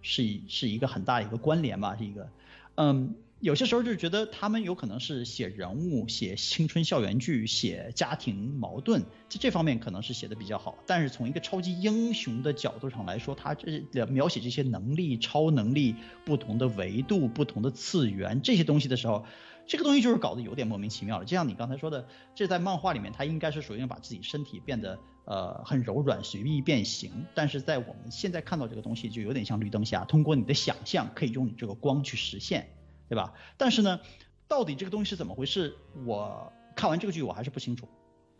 [0.00, 2.30] 是是一个很大的一个关联吧，是一个
[2.76, 3.14] 嗯。
[3.40, 9.00] 有些时候就是觉得他们有可能是写人物、写青春校园剧、写家庭矛盾，
[9.30, 10.76] 在这方面可能是写的比较好。
[10.86, 15.94] 但是从一个超级英雄的角度上来说，他这描写这些能力、超能力、
[16.26, 19.24] 不同的维度、不同的次元这些东西的时候，
[19.66, 21.24] 这个东西就是搞得有点莫名其妙了。
[21.24, 32.68] 就像你刚才说的，这在漫画里面他应该是属于把自己身体变得呃很柔软、随意变形，但是在我们现在看到这个东西就有点像绿灯侠，通过你的想象可以用你这个光去实现。
[33.10, 33.34] 对吧？
[33.56, 33.98] 但是呢，
[34.46, 35.76] 到底这个东西是怎么回事？
[36.06, 37.88] 我看完这个剧我还是不清楚。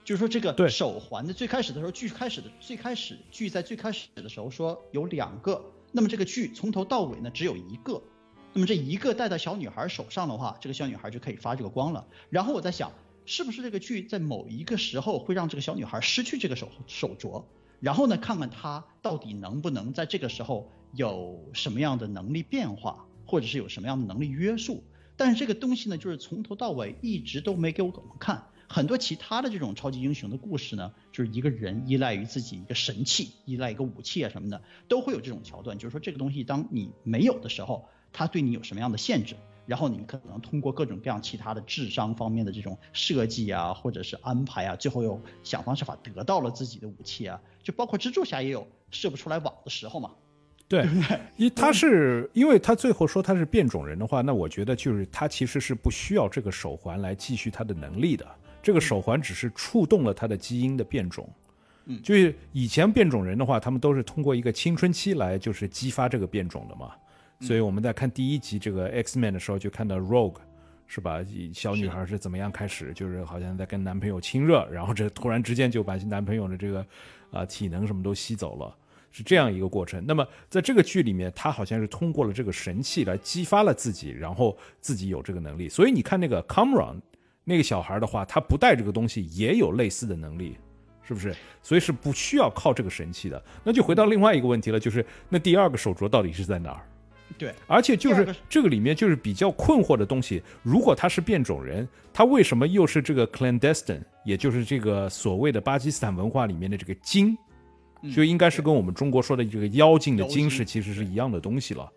[0.05, 8.01] 就是说这个手环的最开始的时候，剧开始的最开始剧在最开始的时候说有两个，那么这个剧从头到尾呢只有一个，
[8.53, 12.07] 那么这一个戴到小女孩手上的话，这个小女孩就可以发这个光了。
[12.31, 12.93] 然后我在想，
[13.27, 17.45] 是不是这个剧在某一个时候会让这个小女孩失去这个手手镯？
[17.81, 23.05] 然后呢，看看她到底能不能在这个时候有什么样的能力变化？
[23.31, 24.83] 或者是有什么样的能力约束，
[25.17, 28.49] 但是这个东西呢，就是从头到尾一直都没给我们看。
[28.67, 35.79] 很多其他的这种超级英雄的故事呢，就是一个人依赖于自己一个神器，依赖一个武器啊什么的，都会有这种桥段。
[35.79, 39.37] 就是说这个东西当你没有的时候，它对你有什么样的限制？
[39.67, 47.41] 然后你可能通过各种各样其他的智商方面的这种设计啊，或者是安排啊，最后又想方设法得到了自己的武器啊。
[47.63, 50.17] 就包括蜘蛛侠也有射不出来网的时候嘛。
[50.71, 50.89] 对，
[51.37, 58.25] 因他是因为他最后说他是变种人的话，那我觉得就是他其实是不需要这个手环来继续他的能力的。
[58.63, 61.29] 这个手环只是触动了他的基因的变种。
[61.87, 66.93] 嗯，就是以前变种人的话，他们都是通过一个青春期来就是激发这个变种的嘛。
[67.41, 70.37] 所以我们在看第一集这个 X Man 的时候，就看到 Rogue
[70.87, 71.19] 是吧？
[71.53, 76.87] 小女孩是怎么样开始，就是好像在跟男朋友亲热，然后这突然之间就把男朋友的这个
[77.33, 78.77] 啊体能什么都吸走了。
[79.11, 80.05] 是这样一个过程。
[80.07, 85.69] 那么在这个剧里面，他好像是通过了这个神器来激发了自己，然后自己有这个能力。
[85.69, 87.01] 所以你看那个 Cameron
[87.45, 90.57] 那个小孩的话，他不带这个东西也有类似的能力，
[91.03, 91.35] 是不是？
[91.63, 93.43] 所以是不需要靠这个神器的。
[93.65, 96.87] 那就回到另外一个问题了，就是那第二个手镯到底是在哪儿？
[97.39, 100.43] 对，而且就是这个里面就是比较困惑的东西。
[100.65, 107.37] 如果他是变种人，他为什么又是这个 clandestine，也就是这个所谓的巴基斯坦文化里面的这个精，
[108.15, 111.91] 就应该是跟我们中国说的这个妖精的妖精精是其实是一样的东西了。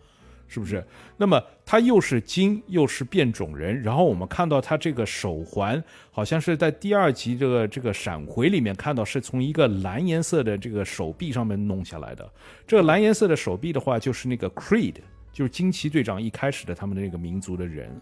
[0.45, 0.85] 是不是？
[1.17, 12.29] 那么他又是精，又是变种人，然后我们看到他这个手环，好像是在第二集这个这个闪回里面看到是从一个蓝颜色的这个手臂上面弄下来的。
[12.67, 14.97] 这个蓝颜色的手臂的话，就是那个 Creed，
[15.31, 17.99] 就是惊奇队长一开始的他们的那个民族的人，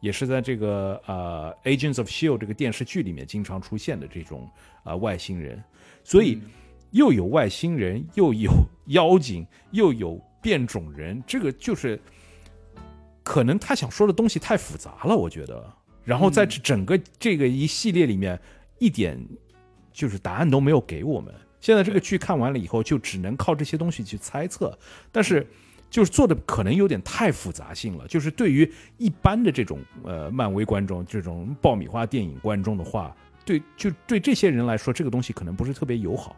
[0.00, 4.48] 也是在这个呃《Agents of Shield》这个电视剧里面经常出现的这种
[4.82, 5.62] 啊、呃外星人，
[6.04, 6.40] 所以
[6.92, 8.50] 又有外星人，又有
[8.86, 12.00] 妖精，又有变种人，这个就是
[13.22, 15.70] 可能他想说的东西太复杂了，我觉得。
[16.04, 18.40] 然后在这整个这个一系列里面，
[18.78, 19.18] 一点
[19.92, 21.32] 就是答案都没有给我们。
[21.60, 24.76] 现在这个剧看完了以后，就只能靠这些东西去猜测，
[25.12, 25.46] 但是
[25.88, 28.04] 就是做的可能有点太复杂性了。
[28.08, 28.68] 就是对于
[28.98, 36.34] 一般的这种呃漫威观众、这种爆米花电影观众的话，对就对这些人来说，这个东西可能不是特别友好。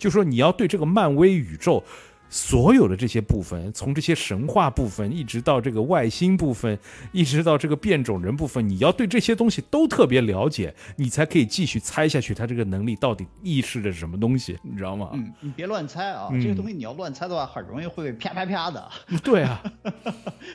[0.00, 1.84] 就说你要对这个漫威宇宙
[2.32, 6.78] 所有的这些部分，从这些神话部分，一直到这个外星部分，
[7.10, 15.10] 一直到这个变种人部分，你要对这些东西都特别了解，你才可以继续猜下去，他这个能力到底意示着什么东西，你知道吗？
[15.12, 18.88] 嗯，你别乱猜啊，嗯这个东西你要乱猜的话，很容易会被啪啪啪的。
[19.24, 19.60] 对啊，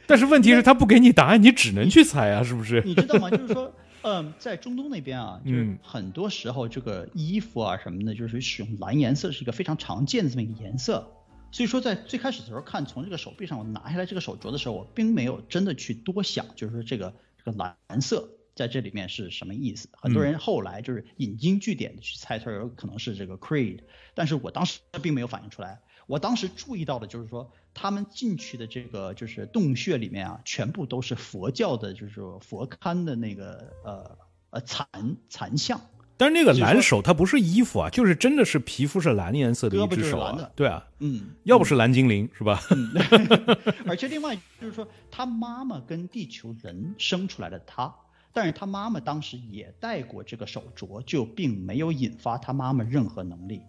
[0.08, 2.82] 但是问题是，他不给你答案，你只能去猜啊，是不是？
[2.88, 3.30] 你知道吗？
[3.30, 3.70] 就是说，
[4.08, 11.12] 嗯，在中东那边啊，就是嗯很多时候这个衣服啊什么的，就是使用蓝颜色是一个非常常见的这么一个颜色。
[11.52, 19.90] 所以说，在最开始的时候看从这个手臂上我拿下来这个手镯的时候，我并没有真的去多想，就是说这个这个蓝色在这里面是什么意思。
[19.94, 23.80] 很多人后来就是引经据典的去猜测，有可能是这个 Creed，
[24.14, 25.82] 但是我当时并没有反应出来。
[26.08, 34.18] 我当时注意到的就是说，他们进去的这个就是洞穴里面啊，全部都是佛教的，就是说佛龛的那个呃
[34.52, 34.88] 呃残
[35.30, 35.82] 残像。
[36.18, 42.62] 但是那个蓝手它不是衣服啊，就是真的是皮肤是蓝颜色的一只手是蓝的，啊对啊，嗯，要不是蓝精灵是吧？
[43.86, 47.94] 而且另外就是说，他妈妈跟地球人生出来的他，
[48.32, 53.62] 但是他妈妈当时也戴过这个手镯，就并没有引发他妈妈任何能力。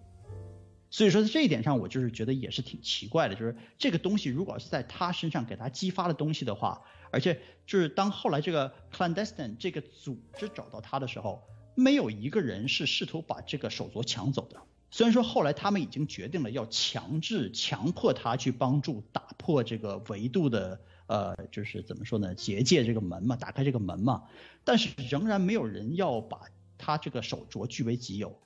[0.91, 11.43] 所以说在这一点上，我就是觉得也是挺奇怪的，就是这个东西如果是在他身上给他激发的东西的话，而且就是当后来这个 clandestine 这个组织找到他的时候，
[11.75, 14.63] 没有一个人是试图把这个手镯抢走的。
[14.91, 24.25] 虽然说后来他们已经决定了要强制、强迫他去帮助打破这个维度的呃，就是怎么说呢，结界这个门嘛，打开这个门嘛，
[24.65, 26.43] 但是仍然没有人要把
[26.79, 28.39] 他这个手镯据为己有。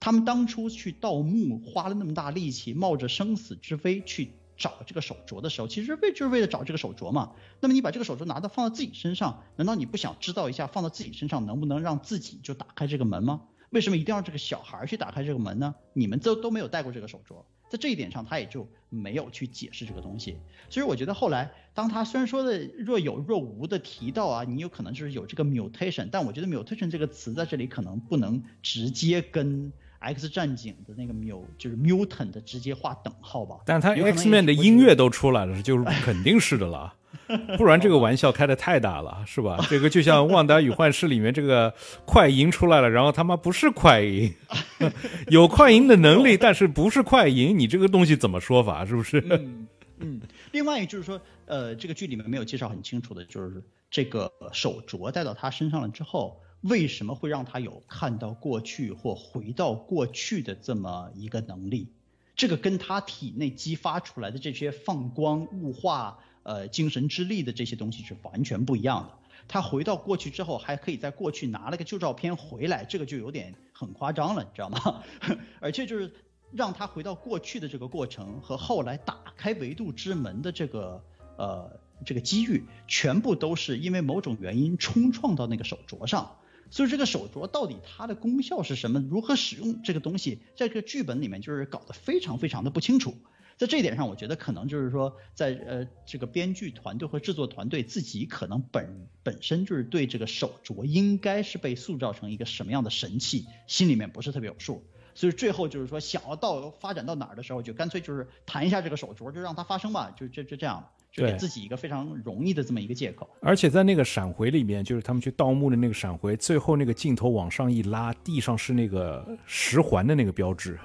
[0.00, 7.32] 他们当初去盗墓，花了那么大力气，冒着生死之危去找这个手镯的时候，其实为就是为了找这个手镯嘛。
[7.60, 13.42] 那么你把这个手镯拿到放到自己身上，难道你不想知道一下放到自己身上能不能让自己就打开这个门吗？
[13.70, 15.74] 为什么一定要这个小孩去打开这个门呢？
[15.92, 20.38] 你们都都没有带过这个手镯，在这一点上他也就没有去解释这个东西。
[20.70, 29.70] 所以我觉得后来当他虽然说的若有若无的提到啊，你有可能就是有这个 mutation，但我觉得 mutation 这个词在这里可能不能直接跟
[30.00, 33.56] X 战警的那个 mu 就是 mutant 的直接画等号吧。
[33.66, 36.94] 但是他 X Man 的音乐都出来了，就是肯定是的了，
[37.58, 39.58] 不然这个玩笑开的太大了，是吧？
[39.68, 41.72] 这个就像《旺达与幻视》里面这个
[42.04, 44.32] 快银出来了，然后他妈不是快银，
[45.28, 48.84] 有快银的能力，但是不是快银，你这个东西怎么说法？
[48.86, 49.22] 是不是？
[49.30, 49.66] 嗯
[50.00, 50.20] 嗯，
[50.52, 61.88] 另外就是说，呃，这个剧里面没有介绍很清楚的，就是这个手镯戴到他身上了之后，为什么会让他有看到过去或回到过去的这么一个能力？
[62.34, 69.14] 这个跟他体内激发出来的这些放光、雾化、呃精神之力的这些东西是完全不一样的。
[69.46, 75.02] 他回到过去之后，还可以在过去拿了个旧照片回来，这个就有点很夸张了，你知道吗？
[75.60, 76.12] 而且就是
[76.52, 81.02] 让他回到过去的这个过程和后来打开维度之门的这个
[81.36, 86.36] 呃这个机遇，全部都是因为某种原因冲撞到那个手镯上。
[86.70, 89.00] 所以这个手镯到底它的功效是什么？
[89.08, 93.14] 如何使用这个东西，在这个剧本里面就是搞得非常非常的不清楚。
[93.56, 104.84] 在这一点上，我觉得可能就是说，在呃这个编剧团队和制作团队自己可能本本身就是对这个手镯应该是被塑造成一个什么样的神器，心里面不是特别有数。
[105.16, 110.90] 所以最后就是说，想要到发展到哪儿的时候，就干脆就是谈一下这个手镯，就让它发生吧，就就就这样。
[111.18, 113.28] 就给自己一个非常容易的这么一个借口。
[113.40, 120.78] 而且在那个闪回里面，就是他们去盗墓的那个闪回，最后那个镜头往上一拉，地上是那个十环的那个标志。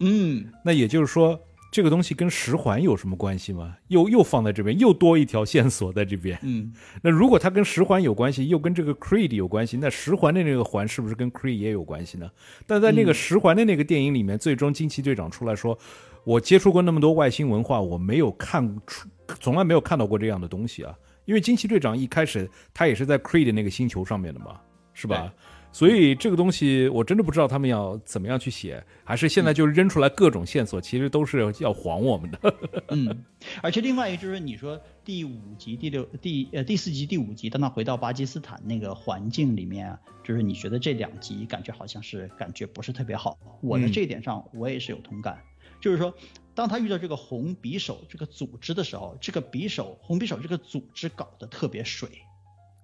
[0.00, 1.38] 嗯，那也就是说，
[1.70, 3.76] 这个东西跟十环有什么关系吗？
[3.88, 6.38] 又又放在这边，又多一条线索在这边。
[6.42, 6.72] 嗯，
[7.02, 12.30] 那如果它跟十环有关系，又跟这个 Creed 有关系，那十环的那个环是不是跟 Creed 也有关系呢？
[12.66, 15.78] 但在那个十环的那个电影里面，最终惊奇队长出来说
[16.24, 19.08] ：“我接触过那么多外星文化，我没有看出，
[19.40, 20.96] 从来没有看到过这样的东西啊。
[21.24, 24.60] 因为惊奇队长一开始他也是在 Creed 那个星球上面的嘛，
[24.92, 25.32] 是吧？
[25.72, 32.54] 所以这个东西我真的不知道他们要怎么样去写，还是现在就扔出来各种线索，其实都是要晃我们的。
[32.90, 33.24] 嗯，
[33.60, 43.36] 而且另外一个就是你说第五集、第六、第呃第四集、第五集，当他回到巴基斯坦那个环境里面啊，就是你觉得这两集感觉好像是感觉不是特别好。
[43.60, 45.42] 我在嗯这一点上我也是有同感，
[45.80, 46.14] 就是说
[46.54, 52.08] 当他遇到这个红匕首这个组织的时候，这个匕首红匕首这个组织搞得特别水。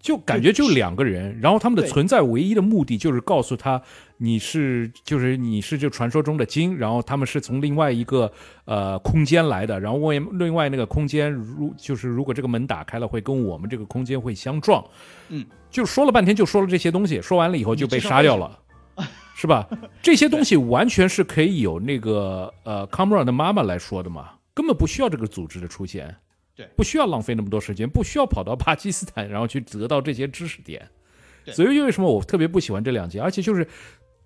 [0.02, 3.82] 就感觉就两个人，然后他们的存在唯一的目的就是告诉他
[4.16, 8.32] 你是就是你是就传说中的金，然后他们是从另外一个
[8.64, 14.82] 呃空间来的，然后为另外那个空间如就是如果这个门打开了，会跟我们这个空间会相撞，
[15.28, 18.58] 嗯，就说了半天就说了这些东西，说完了以后就被杀掉了。
[19.40, 19.66] 是吧？
[20.02, 26.14] 这些东西完全是可以有那个呃康姆尔的妈妈来说的嘛，根本不需要这个组织的出现。
[26.54, 30.86] 对不需要浪费那么多时间，不需要跑到巴基斯坦，然后去得到这些知识点。
[31.42, 33.18] 对所以为什么我特别不喜欢这两集？
[33.18, 33.66] 而且就是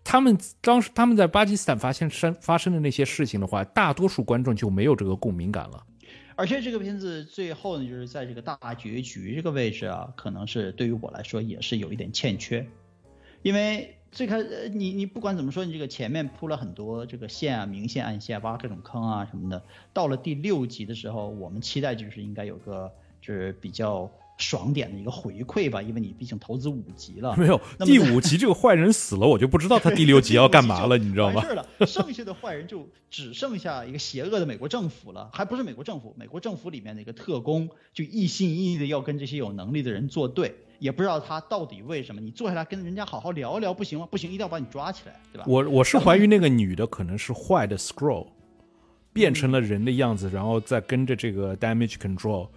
[0.03, 5.81] 他们当时他们在巴基斯坦发现生发生的那些事情的话，大多数观众就没有这个共鸣感了。
[6.35, 12.67] 而且这个片子最后呢，就是在这个大结局这个位置啊，可能是对于我来说也是有一点欠缺，
[13.43, 19.61] 因为最开呃你你不管怎么说，你这个前面铺了很多这个线啊、明线、暗线，挖各种坑啊什么的，
[19.93, 24.09] 到了第六集的时候，我们期待就是应该有个就是比较
[24.45, 31.55] 爽点的一个回馈吧，因为你毕竟投资五集了， 没有第五集这个坏人死了，我就不知道他第六集要干嘛了， 你知道吗完事？
[31.55, 42.21] 了，剩下的坏人就只剩下一个邪恶的美国政府了，还不是美国政府，美国政府里面的一个特工，就一心一意的要跟这些有能力的人作对，也不知道他到底为什么。
[42.21, 44.07] 你坐下来跟人家好好聊一聊不行吗？
[44.11, 45.45] 不行，一定要把你抓起来，对吧？
[45.47, 48.27] 我我是怀疑那个女的可能是坏的 Scroll，
[49.13, 52.49] 变成了人的样子，然后再跟着这个 Damage Control，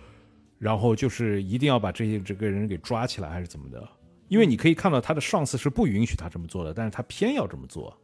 [0.60, 3.88] 然后就是一定要把这些这个人给抓起来，还是怎么的？
[4.28, 7.95] 因为你可以看到他的上司是不允许他这么做的，但是他偏要这么做，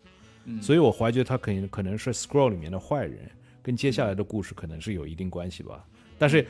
[0.45, 3.30] 嗯所以我怀疑他可能可能是 Scroll 里面的坏人，
[3.62, 5.86] 跟接下来的故事可能是有一定关系吧。
[6.18, 6.47] 但是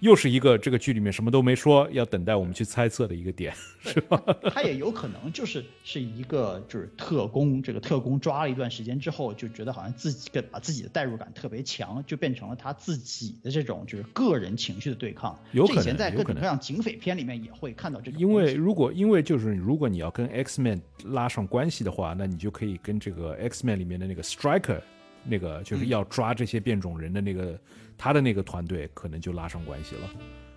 [0.00, 3.54] 又是一个这个剧里面什么都没说，要等待我们去猜测的一个点。
[3.82, 4.22] 是吧
[4.52, 15.38] 他也有可能就是是一个就是特工，这个特工抓了一段时间之后，就觉得好像自己跟把自己的代入感特别强，就变成了他自己的这种就是个人情绪的对抗。
[15.52, 18.20] 有可能以前在各种各样警匪片里面也会看到这种。
[18.20, 24.80] 因为如果因为就是如果你要跟 X Man 拉上关系的话，那你就可以跟这个 X Man 里面的那个 Striker，
[25.24, 27.58] 那个就是要抓这些变种人的那个、
[28.00, 30.10] 他的那个团队，可能就拉上关系了，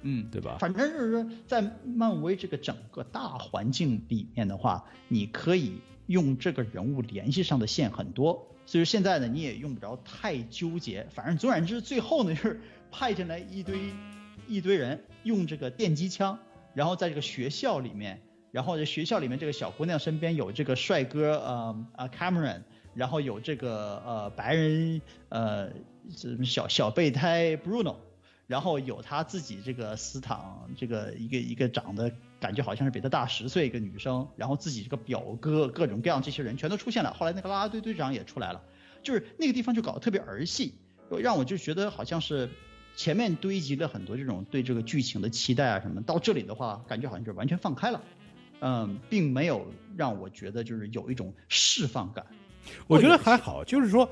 [0.04, 0.56] 嗯，对吧？
[0.62, 11.06] 反正就是说，在漫威这个整个大环境里面的话，你可以用这个人物联系上的线很多，所以现在呢，你也用不着太纠结。
[11.12, 13.78] 反正总而言之，最后呢就是派进来一堆
[14.48, 16.40] 一堆人，用这个电击枪，
[16.74, 18.22] 然后在这个学校里面，
[18.52, 22.62] 然后这学校里面这个小姑娘身边有这个帅哥呃呃 Cameron，
[22.94, 25.70] 然后有这个呃白人呃
[26.16, 27.96] 这小小备胎 Bruno。
[28.46, 30.38] 然后有他自己这个斯坦
[30.76, 37.14] 这个一个一个长得感觉好像是比他大十岁一个女生，然后自己这个表哥各种各样这些人全都出现了。
[37.14, 38.62] 后来那个啦啦队队长也出来了，
[39.02, 40.76] 就是那个地方就搞得特别儿戏，
[41.20, 42.50] 让我就觉得好像是
[42.98, 48.02] 前面堆积了很多这种对这个剧情的期待啊什么，到这里的话感觉好像就完全放开了，
[48.60, 52.26] 嗯，并没有让我觉得就是有一种释放感。
[52.88, 54.08] 我觉得还好，就是说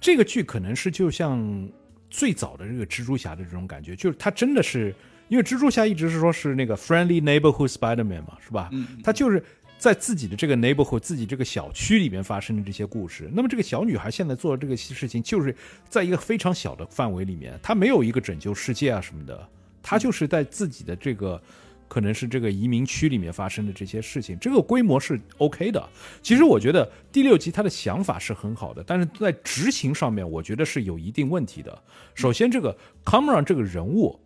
[0.00, 1.68] 这个剧可能是就像
[2.08, 4.94] 最早的这个蜘蛛侠的这种感觉，就是他真的是
[5.28, 8.68] 因为蜘蛛侠一直是说是那个 friendly neighborhood Spider-Man 嘛，是吧？
[8.72, 9.42] 嗯，他就是
[9.76, 13.28] 在自己的这个 neighborhood、自己这个小区里面发生的这些故事。
[13.32, 15.54] 那么这个小女孩现在做的这个事情，就是
[15.88, 19.48] 在一个非常小的范围里面，她没有一个拯救世界啊什么的，
[19.82, 21.40] 她就是在自己的这个。
[21.88, 25.88] 可能是这个移民区里面发生的这些事情，这个规模是 OK 的。
[26.22, 31.76] 其实我觉得第六集他的想法是很好的，但是在执行上面，我觉得是有一定问题的。
[32.14, 34.20] 首先，这个 Cameron 这个人物，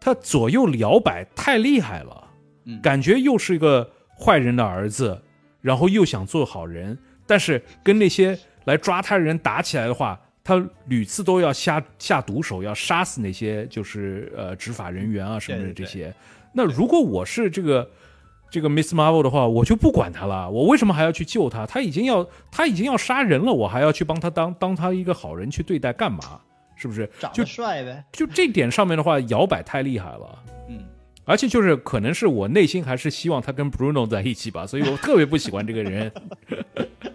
[0.00, 2.30] 他左右摇摆太厉害了，
[2.64, 5.20] 嗯感觉又是一个坏人的儿子，
[5.60, 16.14] 然后又想做好人，但是跟那些来抓他的人打起来的话，他屡次都要下下毒手，要杀死那些就是呃执法人员啊什么的这些。
[16.54, 17.90] 那如果我是这个
[18.50, 20.48] 这个 Miss Marvel 的话，我就不管他了。
[20.48, 21.66] 我为什么还要去救他？
[21.66, 26.40] 他已经要他已经要杀人了，我还要去帮他当当他一个好人去对待干嘛？
[26.76, 27.10] 是不是？
[27.18, 28.04] 长得帅呗。
[28.12, 30.42] 就这点上面的话，摇摆太厉害了。
[30.68, 30.78] 嗯。
[31.24, 36.12] 而且就是可能是我内心还是希望他跟 Bruno 在一起吧，所以我特别不喜欢这个人。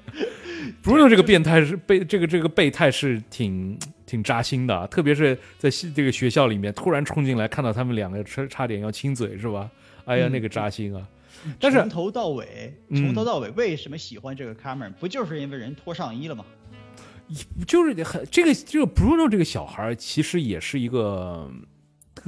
[0.84, 9.70] Bruno 这个变态是被这个这个备胎是挺挺扎心的，啊特别是在这个学校里面突然冲进来，看到他们两个差差点要亲嘴是吧？
[10.06, 11.08] 哎呀，那个扎心啊！
[11.60, 14.92] 但是从头到尾，从头到尾为什么喜欢这个 Cameron？
[14.94, 16.46] 不就是因为人脱上衣了吗？
[17.68, 21.52] 就是很这个这个 Bruno 这个小孩其实也是一个。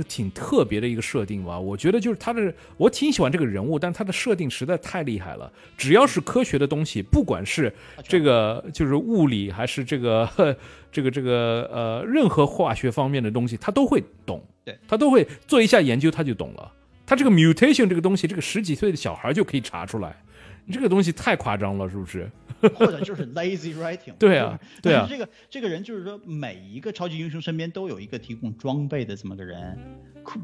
[0.07, 5.51] 挺特别的一个设定吧，我觉得就是他的，我挺喜欢这个人物，但他的设定实在太厉害了。
[5.77, 7.73] 只要是科学的东西，不管是
[8.03, 10.55] 这个就是物理，还是这个
[10.91, 14.41] 这个这个呃任何化学方面的东西，他都会懂。
[14.63, 16.71] 对他都会做一下研究，他就懂了。
[17.05, 20.15] 他这个 mutation 这个东西，这个十几岁的小孩就可以查出来。
[20.71, 22.29] 这个东西太夸张了，是不是？
[22.75, 24.13] 或者就是 lazy writing。
[24.17, 25.07] 对啊，对啊。
[25.09, 29.77] 这个这个人就是说，每一个超级英雄身边都有一个提供装备的这么个人。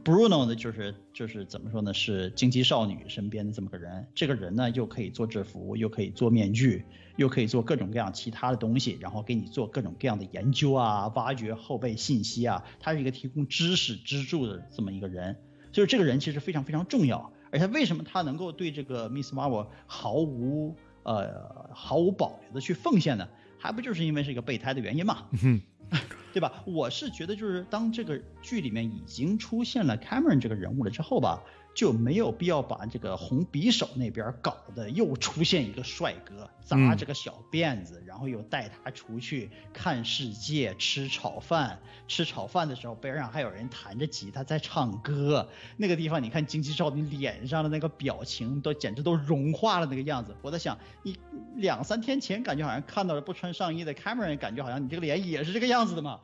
[0.03, 1.93] Bruno 呢，就是就是怎么说呢？
[1.93, 4.07] 是惊奇少女身边的这么个人。
[4.15, 6.83] 这个人呢，又可以做制服，又可以做面具，
[7.15, 12.63] 又可以做各种各样其他的东西，然后给你做各种各样的研究啊，挖掘后备信息啊。
[12.79, 15.35] 他是一个提供知识支柱的这么一个人。
[15.71, 17.31] 所以这个人其实非常非常重要。
[17.49, 20.75] 而且为什么他能够对这个 Miss Marvel 毫无
[21.07, 23.27] 呃毫无保留的去奉献呢？
[23.57, 25.25] 还不就是因为是一个备胎的原因嘛？
[26.33, 26.61] 对吧？
[26.67, 31.41] 我是觉得就是当这个剧里面已经出现了 Cameron 这个人物了之后吧。
[31.77, 41.77] 就没有必要把这个红匕首那边搞得又出现一个帅哥扎着个小辫子，然后又带他出去看世界、吃炒饭。
[42.07, 45.47] 吃炒饭的时候，边上还有人弹着吉他在唱歌。
[45.75, 50.35] 那个地方，你看金鸡少你脸上的那个表情，都简直都融化了那个样子。
[50.41, 51.15] 我在想，你
[51.57, 56.21] 两三天前感觉好像看到了不穿上衣的 Cameron，感觉好像你这个脸也是这个样子的嘛。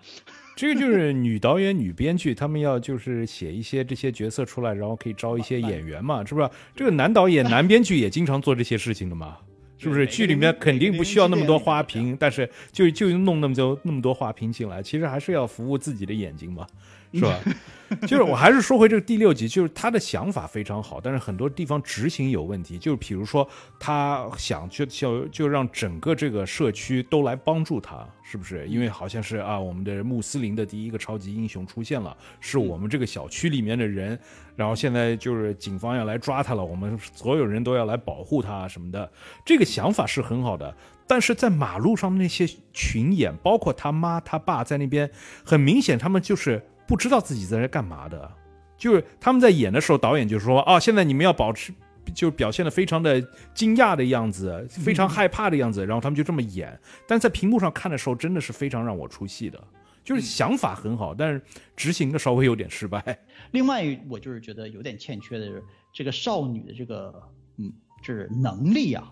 [0.56, 6.49] 这个就是女导演、女编剧，他们要就是写一些这些角色出来，然后可以招一些演员嘛，是不是？
[6.76, 9.38] 这个男导演、男编剧也经常做这些事情的嘛，
[9.78, 10.06] 是不是？
[10.06, 16.68] 剧里面肯定不需要那么多花瓶，但是就就弄那么多那么多花瓶进来，其实还是要服务自己的眼睛嘛，
[17.14, 17.39] 是吧？
[18.07, 22.76] 就是我还是说回这个第六集，就是他的想法非常好，但是很多地方执行有问题。
[22.76, 23.47] 就是比如说，
[23.80, 28.68] 他想就就就让整个这个社区都来帮助他，是不是？
[28.68, 34.18] 因为好像是啊，我们的穆斯林的第一个超级英雄出现了，是我们这个小区里面的人，
[34.55, 39.11] 然后现在就是警方要来抓他了，我们所有人都要来保护他什么的。
[39.45, 45.11] 这个想法是很好的，但是在马路上那些群演，包括他妈他爸在那边，
[45.45, 46.59] 很明显他们就是。
[46.93, 48.31] 不知道自己在这干嘛的，
[48.77, 51.73] 就是他们在演的时候，导演就说：“啊，现在你们要保持，
[52.13, 53.19] 就表现的非常的
[53.51, 59.59] 惊讶的样子，非常害怕的样子。”然后他们就这么演，但在屏幕上看的时候，真的是非常让我出戏的。
[60.03, 61.41] 就是想法很好，但是
[61.75, 63.03] 执行的稍微有点失败。
[63.49, 67.11] 另外，我就是觉得有点欠缺的是这个少女的这个，
[67.57, 67.73] 嗯，
[68.03, 69.11] 就是能力啊，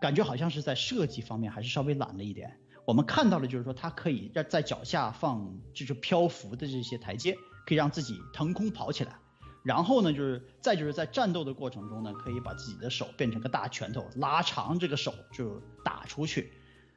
[0.00, 2.56] 感觉好像是在设计方面还是稍微懒了一点。
[2.84, 9.16] 我们看到的就是说，它可以在在脚下放就是漂浮的这些台阶，可以让自己腾空跑起来。
[9.62, 16.52] 然后呢，就是再就是在战斗的过程中呢，可以把自己的手变成个大拳头，拉长这个手就打出去。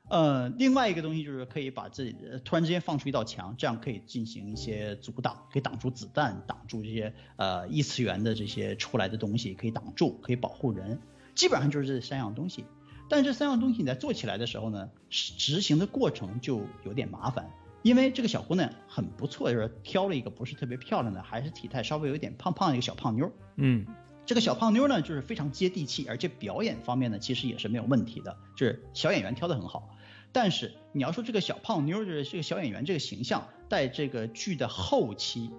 [0.09, 10.99] 呃，另外一个东西就是可以把自己突然之间放出一道墙，这样可以进行一些阻挡，可以挡住子弹，挡住这些呃异次元的这些出来的东西，可以挡住，可以保护人。
[11.35, 12.65] 基本上就是这三样东西。
[13.09, 17.49] 但这三样东西你在做起来的时候呢，执行的过程就有点麻烦，
[17.81, 23.31] 因为这个小姑娘很不错，就是挑了一个不是特别漂亮的，还是体态稍微有一点胖胖的一个小胖妞。
[23.55, 23.85] 嗯，
[24.25, 29.89] 这个小胖妞呢，就是非常接地气，而且表演方面呢，其实也是没有问题的，就是小演员挑的很好。
[30.33, 35.49] 但是你要说这个小胖妞，就是这个小演员这个形象，在这个剧的后期。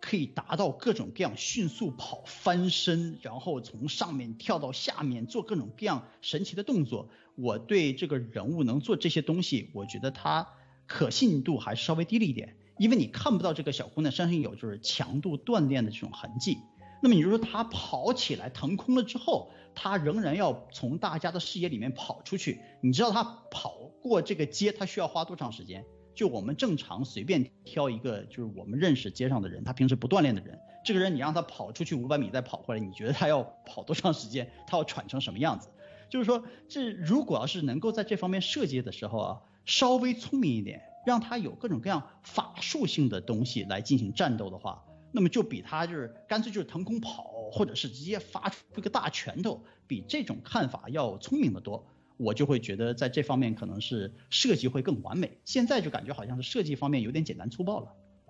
[0.00, 7.08] 可以达到各种各样迅速跑、翻身，然后从上面跳到下面做各种各样神奇的动作。
[7.34, 10.48] 我对这个人物能做这些东西，我觉得他
[10.86, 16.58] 可信度还是稍微低了一点，因为你看不到这个小姑娘身上有就是强度锻炼的这种痕迹。
[17.00, 22.60] 那么你就说她跑起来腾空了之后，她仍然要从大家的视野里面跑出去。
[22.82, 23.22] 你知道她
[23.52, 23.70] 跑
[24.02, 25.84] 过这个街，她需要花多长时间？
[26.18, 34.50] 就我们正常随便挑一个，就是我们认识街上的人，他平时不锻炼的人，这个人你让他跑出去五百米再跑回来，你觉得他要跑多长时间？
[34.66, 35.68] 他要喘成什么样子？
[36.10, 51.86] 就是说，这如果要是能够在这方面设计的时候啊，稍微聪明一点，让他有各种各样法术性的东西来进行战斗的话，那么就比他就是干脆就是腾空跑，或者是直接发出一个大拳头，比这种看法要聪明的多。
[52.18, 55.30] 我就会觉得在这方面可能是设计会更完美。
[55.46, 57.86] 现在就感觉好像是设计方面有点简单粗暴了。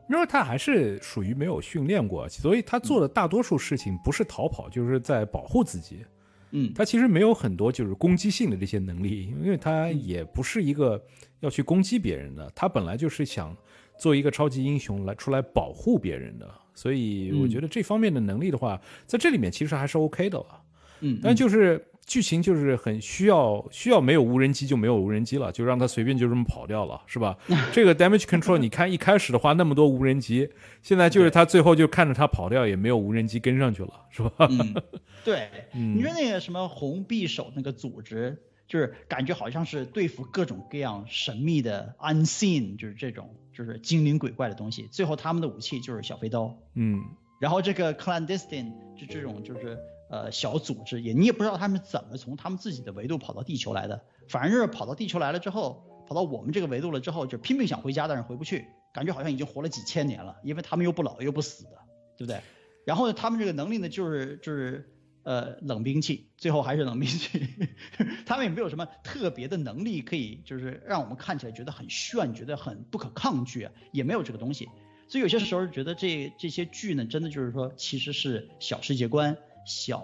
[0.09, 6.05] 因为他还是属于没有训练过，所以他做的大多数事情不是逃跑，就是在保护自己。
[6.53, 10.99] 嗯，他其实没有很多就是攻击性的这些能力，因为他也不是一个
[11.41, 13.55] 要去攻击别人的，他本来就是想
[13.99, 20.62] 做一个超级英雄来出来保护别人的，所以我觉得这方面的能力的话，在这里面其实还是 OK 的了。
[21.01, 21.84] 嗯，但就是。
[22.09, 27.36] 剧情就是很需要需要没有无人机就没有无人机了，就让他随便就这么跑掉了，是吧？
[27.70, 30.48] 这个 damage control，你看一开始的话那么多无人机，
[30.82, 34.30] 现在就是他最后就看着他跑掉，也没有无人机跟上去了，是吧？
[34.48, 34.74] 嗯，
[35.22, 47.02] 对，你说那个什么红匕首那个组织，就是感觉好像是对付各种各样神秘的 unseen，就是这种就是精灵鬼怪的东西，最后他们的武器就是小飞刀，嗯，
[47.38, 49.78] 然后这个 clandestine 就这种就是。
[50.09, 61.70] 呃，小组织也，你也不知道他们怎么从他们自己的维度跑到地球来的，反正是跑到地球来了之后，跑到我们这个维度了之后，就拼命想回家，但是回不去，感觉好像已经活了几千年了，因为他们又不老又不死的，
[62.16, 62.40] 对不对？
[62.86, 64.90] 然后他们这个能力呢，就是就是
[65.24, 67.46] 呃冷兵器，最后还是冷兵器，
[68.24, 74.70] 他们也没有什么特别的能力可以就是让我们看起来觉得很炫，觉得很不可抗拒，也没有这个东西，
[75.06, 79.36] 所以有些时候觉得这这些剧呢，真的就是说其实是小世界观。
[79.69, 80.03] 小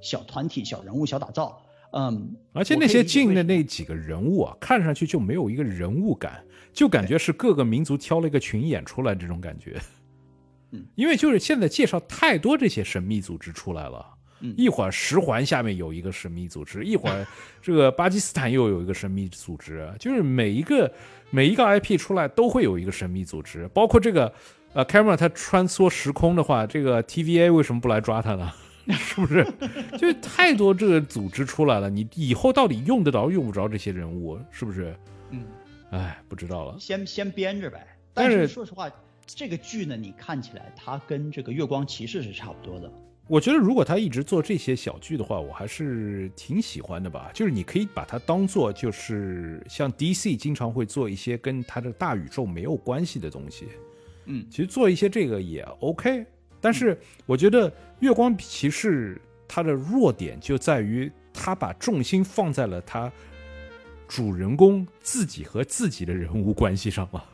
[0.00, 1.60] 小团体、小人物、小打造，
[1.90, 9.80] 嗯，而且那些进的那几个人物啊，看上去就没有一个人物感，就感觉是各个民族挑了一个群演出来这种感觉。
[10.70, 14.06] 嗯，因为就是现在介绍太多这些神秘组织出来了，
[14.56, 17.26] 一会儿十环下面有一个神秘组织，一会儿
[17.60, 20.88] 这个巴基斯坦又有一个神秘组织，就是每一个
[21.30, 24.32] 每一个 IP 出来都会有一个神秘组织，包括这个。
[24.74, 28.50] 呃，camera 它穿梭时空的话，这个 TVA 为什么不来抓他呢？
[28.88, 29.46] 是不是？
[29.96, 34.38] 就太多这个组织出来了，你以后到底用得着用不着这些人物？
[34.50, 34.96] 是不是？
[35.30, 35.44] 嗯，
[35.90, 36.76] 哎，不知道了。
[36.80, 37.86] 先先编着呗。
[38.12, 38.90] 但是说实话，
[39.24, 42.90] 这个剧呢，你看起来它跟这个月光骑士是差不多的。
[43.28, 47.30] 我觉得如果他一直做这些小剧的话，我还是挺喜欢的吧。
[47.32, 53.68] 就是你可以把它当做，就是像 DC 经常会做一些跟他的大宇宙没有关系的东西。
[54.26, 56.24] 嗯，其实做一些这个也 OK，
[56.60, 56.96] 但是
[57.26, 57.70] 我觉得
[58.00, 59.16] 《月光骑士》
[59.48, 63.10] 它的弱点就在于他把重心放在了他
[64.06, 67.24] 主人公自己和自己的人物关系上了，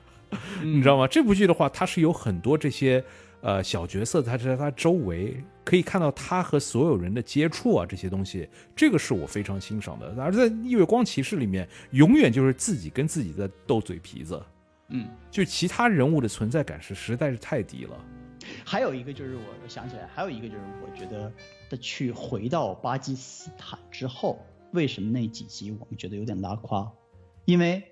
[0.62, 1.06] 你知道吗？
[1.08, 3.04] 这部剧的话，它是有很多这些
[3.40, 10.14] 呃小角色，他在他周围可以看到他和所有人的接触啊，这些东西，这个是我非常欣赏的。
[10.18, 14.40] 而在《月光骑士》里面，永远就是自己跟自己在斗嘴皮子。
[14.90, 17.96] 嗯，就其他人物的存在感是实在是太低了。
[18.64, 21.30] 还有一个就是我想起来，还有一个就是我觉得
[21.68, 24.38] 的去回到巴基斯坦之后，
[24.72, 26.90] 为什么那几集我们觉得有点拉胯？
[27.44, 27.82] 因为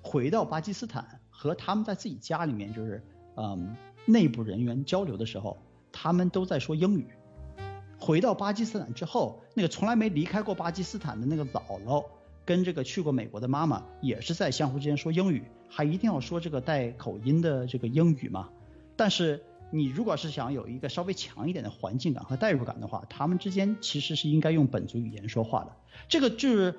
[0.00, 3.02] 回到巴基斯坦和他们在自己家里面就是
[3.36, 3.74] 嗯
[4.04, 5.58] 内部人员交流的时候，
[5.90, 7.08] 他们都在说英语。
[7.98, 12.04] 回到巴基斯坦之后，那个从来没离开过巴基斯坦的那个姥姥。
[12.44, 18.50] 跟这个去过美国的妈妈也是在相互之间说英语，还一定要说这个带口音的这个英语嘛？
[18.96, 25.72] 但是你如果是想有一个稍微强一点的环境感和代入感的话，他们之间其实是应该用本族语言说话的。
[26.08, 26.74] 这个就是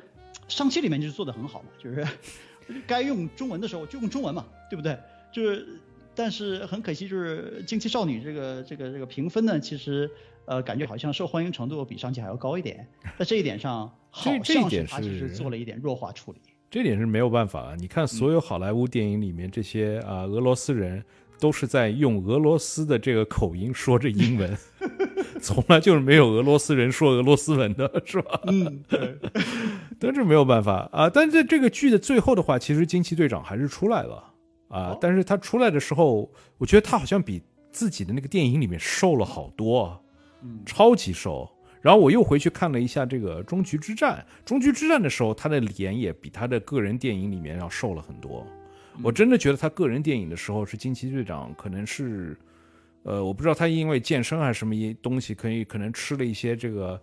[0.48, 2.08] 上期里面就是做的很好嘛，就是
[2.86, 4.98] 该用中文的时候就用中文嘛，对不对？
[5.32, 5.68] 就是，
[6.14, 10.12] 但是很可惜就是惊奇少女这个这个这个评分呢，其实。
[10.46, 12.88] 呃，感觉好像受欢迎程度比上期还要高一点，
[13.18, 16.40] 在这一点上，好像是他其实做了一点弱化处理。
[16.70, 17.76] 这点是没有办法啊！
[17.78, 21.02] 你看，所有好莱坞电影里面这些啊，俄罗斯人
[21.40, 24.58] 都是在用俄罗斯的这个口音说着英文，
[25.40, 28.42] 从来就是没有俄罗斯人说俄罗斯文的，是吧？
[28.48, 29.18] 嗯，对，
[30.00, 31.10] 但是没有办法啊！
[31.10, 34.34] 但在这个剧的最后的话，其实惊奇队长还是出来了
[34.68, 34.98] 啊！
[35.00, 37.42] 但是他出来的时候，我觉得他好像比
[37.72, 40.02] 自己的那个电影里面瘦了好多。
[40.66, 41.50] 超级瘦，
[41.82, 44.26] 然后我又回去看了一下这个《终局之战》。
[44.48, 48.46] 《终局之战》的时候，他的脸也比他的个人电影里面要瘦了很多。
[49.04, 52.38] 我真的觉得他个人电影的时候是惊奇队长，可能是，
[53.04, 57.00] 呃，我不知道他因为健身还是什么一东西，可以可能吃了一些这个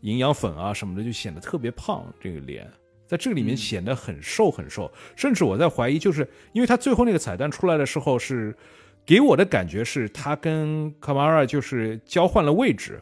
[0.00, 2.04] 营养粉啊什么的，就显得特别胖。
[2.20, 2.70] 这个脸
[3.06, 8.54] 在这个里面显得很瘦很瘦，甚至我在怀疑，就是因为他最后那个彩蛋出来的时候是。
[9.06, 13.00] 给我的感觉是他跟卡玛拉就是交换了位置，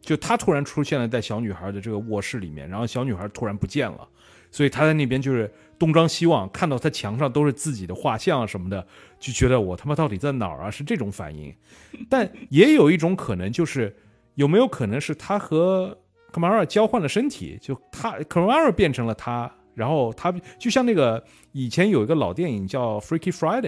[0.00, 4.08] 就他突然出现了在小女孩的这个卧室里面，然后小女孩突然不见了，
[4.50, 8.84] 所以他在那边就是东张西望，看到他墙上都是自己的画像什么的，
[9.20, 10.68] 就觉得我他妈到底在哪儿啊？
[10.68, 11.54] 是这种反应。
[12.10, 13.94] 但也有一种可能，就是
[14.34, 15.96] 有没有可能是他和
[16.32, 21.22] 卡马尔交换了身体，就他卡马尔变成了他，然后他就像那个
[21.52, 23.60] 以前有一个老电影叫《Freaky Friday》。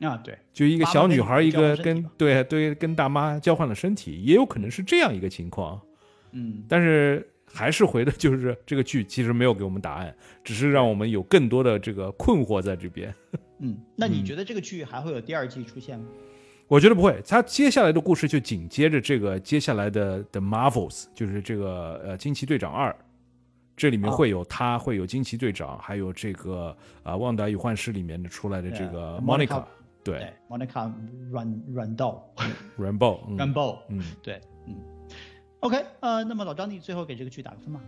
[0.00, 5.80] 啊，对，就一个小女孩，一个跟对对跟大妈交换了身体，也有可能是这样一个情况。
[6.32, 13.14] 嗯，但是还是回的就是这个剧其实没有给我们答案，只是让我们有更多的这个困惑在这边。
[13.58, 16.06] 嗯，那你觉得这个剧还会有第二季出现吗？
[16.66, 22.94] 我觉得不会，它接下来的故事就紧接着这个接下来的 The Marvels，就是这个呃惊奇队长二，
[23.76, 29.64] 这里面会有他，会有惊奇队长，还有这个啊旺达与幻视里面的出来的这个 Monica。
[30.18, 30.92] 对，Monica
[31.30, 32.24] 软软道，
[32.76, 34.74] 软爆，软爆，嗯， 对，嗯
[35.60, 37.80] ，OK，呃，那么老张，你最后给这个剧打个分吧。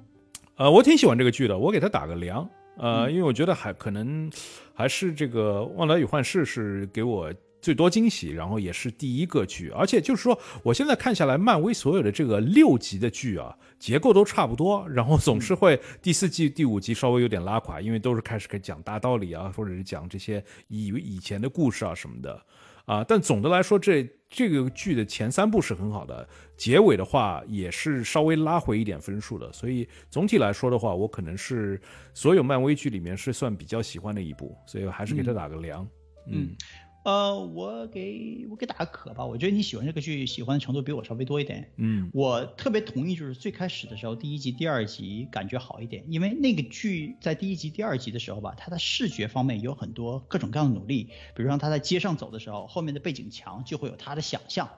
[0.56, 4.30] 呃，我挺喜欢这个剧的，我给他打个两，呃，因为我觉得还可能
[4.74, 7.32] 还是这个《旺达与幻视》是给我。
[7.62, 22.44] 最多惊喜，然后也是第一个剧，而且就是说，我现在看下来，漫威所有的这个六集的剧啊，结构都差不多，然后总是会第四季、第五集稍微有点拉垮，因为都是开始讲大道理啊，或者是讲这些以以前的故事啊什么的
[22.84, 23.04] 啊。
[23.04, 31.80] 但总的来说，这这个剧的前三部是很好的，结尾的话也是稍微拉回一点分数的，所以总体来说的话，我可能是
[32.12, 35.86] 所有漫威剧里面是算比较喜欢的一部，所以还是给他打个良，
[36.26, 36.56] 嗯。
[37.04, 41.72] 呃，我给我给打个可吧，我觉得你喜欢这个剧，喜欢的程度比我稍微多一点。
[41.76, 54.70] 嗯，我特别同意，就是最开始的时候，第一集、第二集感觉好一点，因为那个剧在第一集、第二集的时候吧，它的视觉方面有很多各种各样的努力，比如让他在街上走的时候，后面的背景墙就会有他的想象，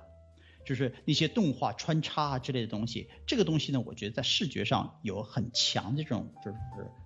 [0.64, 3.11] 就是那些动画穿插啊之类的东西。
[3.27, 6.57] 这个东西呢，我觉得在视觉上有很强的这种就是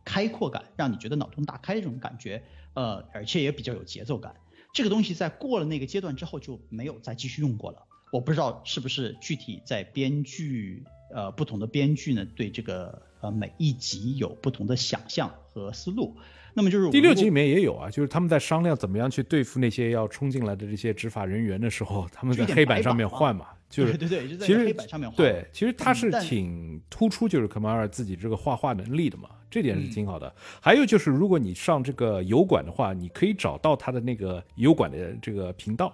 [0.04, 2.44] 开阔感，让你觉得脑洞大开的这种感觉，
[2.74, 4.36] 呃，而且也比较有节奏感。
[4.72, 7.78] 这个东西在过了那个阶段之后就没有再继续用过了。
[8.12, 10.82] 我不知道是不是具体在编剧
[11.14, 16.16] 呃不同的编剧呢对这个呃每一集有不同的想象和思路。
[16.54, 25.16] 那么就是第六集里面也有啊，就是他们在商量怎么样去对付那些要冲进来的这些执法人员的时候，他们在黑板上面换嘛，就是对 对对，其实黑板上面画。
[25.16, 29.30] 对，其实他是挺突出就是科马尔自己这个画画能力的嘛。
[29.50, 30.30] 这点是挺好的。
[30.60, 35.90] 还有就是，如果你上这个油管的话，你可以找到他的那个油管的这个频道，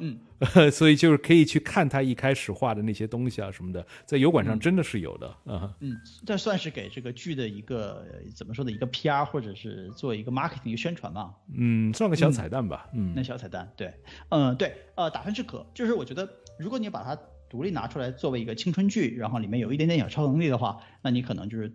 [0.00, 0.18] 嗯，
[0.72, 5.72] 所以就是可以去看他一开始画的那些东西啊什么的，在油管上真的是有的啊。
[5.78, 5.96] 嗯，
[6.26, 8.04] 这算是给这个剧的一个
[8.34, 11.32] 怎么说的一个 PR 或者是做一个 marketing 一个宣传嘛？
[11.56, 12.88] 嗯，算个小彩蛋吧。
[12.92, 13.94] 嗯，那小彩蛋，对，
[14.30, 21.72] 嗯，对，呃，打分是可，就是我觉得，如果你把它独立拿出来作为一个青春剧，然后里面有一点点小超能力的话，那你可能就是。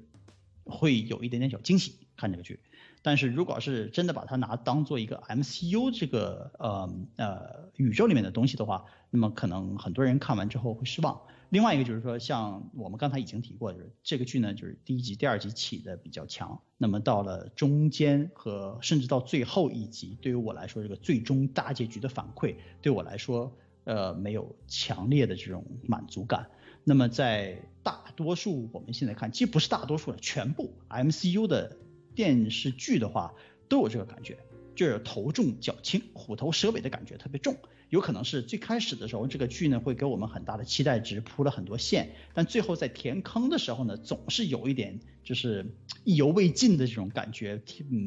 [0.63, 2.59] 会有一点点小惊喜看这个剧，
[3.01, 11.19] 但是如果是真的把它拿当做一个 MCU 这个呃呃宇宙里面的东西的话，那么可能很多人看完之后会失望。
[11.49, 23.51] 另外一个就是说，像我们刚才已经提过，就是这个剧呢，就是第一集、第二集起的比较强，那么到了中间和甚至到最后一集，对于我来说，这个最终大结局的反馈对我来说，
[23.83, 26.49] 呃，没有强烈的这种满足感。
[26.83, 31.77] 那么在大多数我们现在看，其实不是大多数了，全部 MCU 的
[32.15, 33.33] 电视剧的话，
[33.69, 34.37] 都有这个感觉，
[34.75, 37.55] 就是头重脚轻、虎头蛇尾的感觉特别重。
[37.89, 45.65] 有可能是最开始的时候，这个剧呢会给我们很大的期待值，铺了很多线，但最后在填坑的时候呢，总是有一点就是
[46.05, 47.97] 意犹未尽的这种感觉，嗯，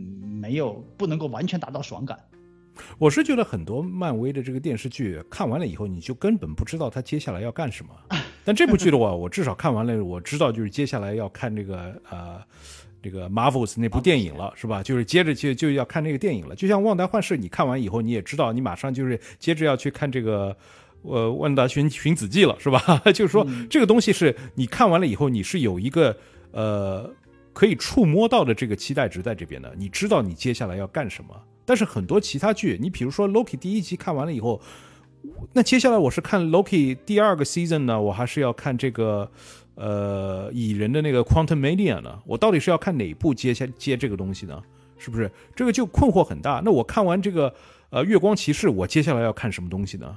[0.40, 2.26] 没有不能够完全达到爽感。
[2.98, 7.92] 我是觉得很多漫威的这个电视剧看完了以后，你就根本不知道他接下来要干什么。
[8.44, 12.40] 但这部剧的话，我至少看完了，我知道就是接下来要看这个呃，
[13.02, 14.82] 这个 Marvels 那部电影了，是吧？
[14.82, 16.54] 就是接着就就要看那个电影了。
[16.54, 20.54] 就像《旺达幻视》，你看完以后，你也知道，你马上就是接着要去看这个
[21.02, 22.80] 呃《万达寻寻子记》了，是吧？
[23.14, 26.14] 就是说这个东西是你看完了以后，你是有一个
[26.50, 27.10] 呃
[27.54, 31.34] 可以触摸到的这个期待值在这边的，你知道你接下来要干什么。
[31.64, 34.60] 但是很多其他剧，你比如说 Loki 第一集看完了以后，
[35.52, 39.30] 那接下来我是看 Loki 第二个 season 呢，我还是要看这个
[39.74, 42.18] 呃蚁人的那个 Quantum Mania 呢？
[42.26, 44.62] 我到底是要看哪部接下接这个东西呢？
[44.98, 46.62] 是不是这个就困惑很大？
[46.64, 47.54] 那我看完这个
[47.90, 50.16] 呃月光骑士，我接下来要看什么东西呢？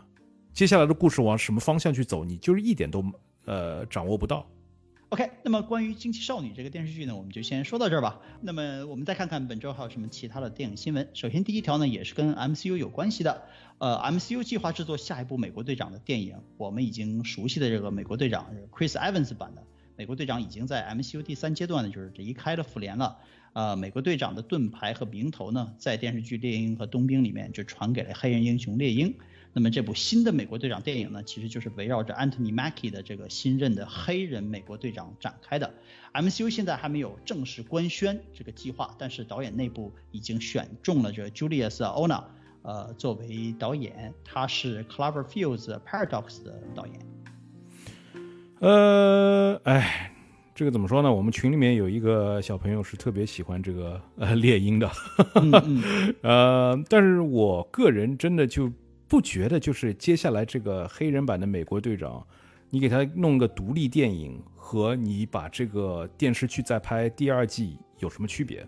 [0.53, 2.25] 接下来的故事往什么方向去走？
[2.25, 3.03] 你就是一点都
[3.45, 4.45] 呃掌握不到。
[5.09, 8.19] OK，那么关于《惊奇少女》这个电视剧呢，我们就先说到这儿吧。
[8.41, 11.07] 那么我们再看看本周还有什么其他的电影新闻。
[11.13, 13.43] 首先第一条呢，也是跟 MCU 有关系的。
[13.77, 16.35] 呃，MCU 计划制作下一部美国队长的电影。
[16.57, 19.63] 我们已经熟悉的这个美国队长 Chris Evans 版的
[19.95, 23.17] 美国队长已经在 MCU 第三阶段呢，就是离开了复联了。
[23.53, 29.15] 呃，美国队长的盾牌和名头呢，在电视剧《猎鹰》和《冬兵》里面就传给了黑人英雄猎鹰。
[29.57, 35.73] 那么这部新的美国队长电影呢，其实就是围绕着 Anthony Mackie 的这个新任的黑人美国队长展开的。
[36.13, 42.23] MCU 现在还没有正式官宣这个计划，但是导演内部已经选中了这 Julius Ona，
[42.61, 46.93] 呃，作为导演，他是 Clover Fields Paradox 的导演。
[48.59, 50.13] 呃，哎，
[50.53, 51.11] 这个怎么说呢？
[51.11, 54.91] 我们群里面有一个小朋友是特别喜欢这个呃猎鹰的，
[56.21, 58.71] 呃，但是我个人真的就。
[59.07, 62.25] 不觉得就是接下来这个黑人版的美国队长，
[62.69, 68.67] 你给他弄个独立电影，和你把这个电视剧再拍第二季有什么区别？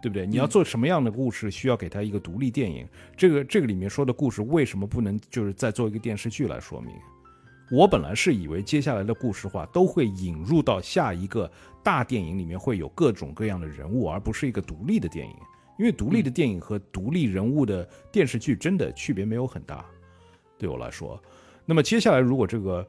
[0.00, 0.26] 对不对？
[0.26, 2.86] 你要做什么样的故事，需要给他一个独立电影？
[3.16, 6.94] 这个这个里面说的故事为什么不能就是再做一个电视剧来说明？
[7.70, 11.50] 我本来是以为接下来的故事话都会引入到下一个
[11.82, 15.34] 大电影里面，会有各种各样的人物，而不是一个独立的电影。
[15.76, 19.84] 因为独立的电影和独立人物的电视剧真的区别没有很大，
[20.58, 21.20] 对我来说。
[21.64, 22.86] 那么接下来如果这个，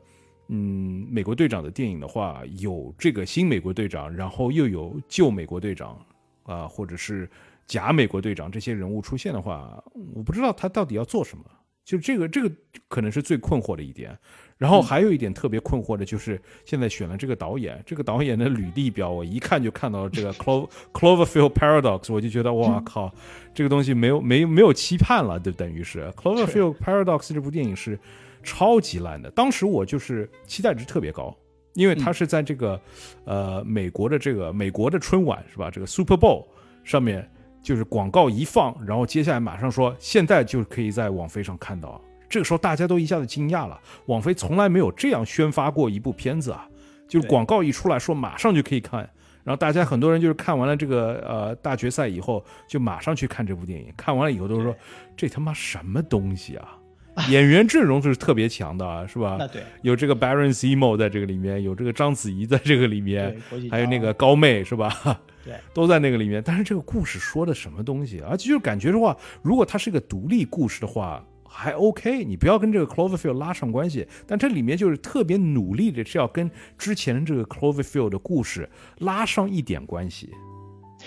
[0.49, 5.99] 嗯，美国队长的电影的话，有这个新美国队长，然后又有旧美国队长，
[6.43, 7.29] 啊，或者是
[7.65, 9.83] 假美国队长这些人物出现的话，
[10.13, 11.43] 我不知道他到底要做什么。
[11.85, 12.51] 就这个，这个
[12.89, 14.17] 可能是最困惑的一点。
[14.57, 23.13] 然后还有一点特别困惑的就是，现在选了这个导演，这个导演的履历表，我一看就看到了这个 Clover Cloverfield Paradox，我就觉得哇靠，
[23.53, 27.99] 这个东西没有没没有期盼了，就等于是 Cloverfield Paradox 这部电影是
[28.43, 29.29] 超级烂的。
[29.31, 31.35] 当时我就是期待值特别高，
[31.73, 32.79] 因为它是在这个
[33.25, 35.69] 呃美国的这个美国的春晚是吧？
[35.69, 36.45] 这个 Super Bowl
[36.85, 37.29] 上面
[37.65, 41.99] 就是广告一放，然后接下来马上说现在就可以在网飞上看到。
[42.29, 46.69] 这个时候大家都一下子惊讶了，网飞从来没有这样宣发过一部片子啊！
[47.07, 48.99] 就是广告一出来说马上就可以看，
[49.43, 53.91] 然后大家很多人就是看完了这个呃大决赛以后，就马上去看这部电影。
[53.97, 54.75] 看完了以后都说
[55.17, 56.77] 这他妈什么东西啊！
[57.29, 59.37] 演员阵容是特别强的，是吧？
[59.39, 63.35] 那对，有这个 Baron Zemo 在这个里面，有这个章子怡在这个里面，
[63.71, 65.19] 还有那个高妹是吧？
[65.43, 66.41] 对， 都在那个里面。
[66.45, 68.21] 但是这个故事说的什么东西？
[68.21, 71.25] 而且就是感觉的话，如果它是一个独立故事的话。
[71.57, 80.29] 还 OK，你不要跟这个 Cloverfield 拉上关系，但这里面就是特别努力的是要跟之前的这个 Cloverfield 的故事拉上一点关系。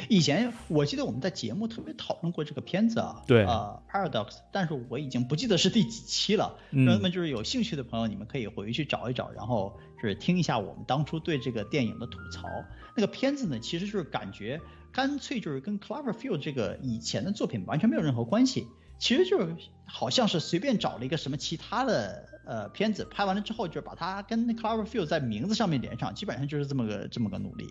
[0.09, 6.57] 以前我记得我们在节目特别讨论过这个片子啊，对啊，Paradox，但是我已经不记得是第几期了。
[6.71, 12.49] 那么就是有兴趣的朋友，你们可以回去找一找，然后就是听一下我们当初对这个电影的吐槽。
[12.95, 14.61] 那个片子呢，其实就是感觉
[14.93, 18.67] 干脆就是跟 Cloverfield 这个以前的作品完全没有任何关系。
[18.99, 19.55] 其实就是
[19.87, 27.69] 好像是随便找了一个什么其他的呃片子，拍完了之后就是把它跟 Cloverfield 在名字上面连上，基本上就是这么个这么个努力，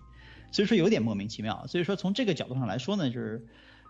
[0.52, 1.66] 所以说有点莫名其妙。
[1.68, 3.46] 所以说从这个角度上来说呢，就是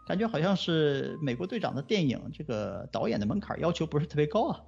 [0.07, 4.61] 感觉好像是美国队长的电影这个导演的门槛要求不是特别高啊。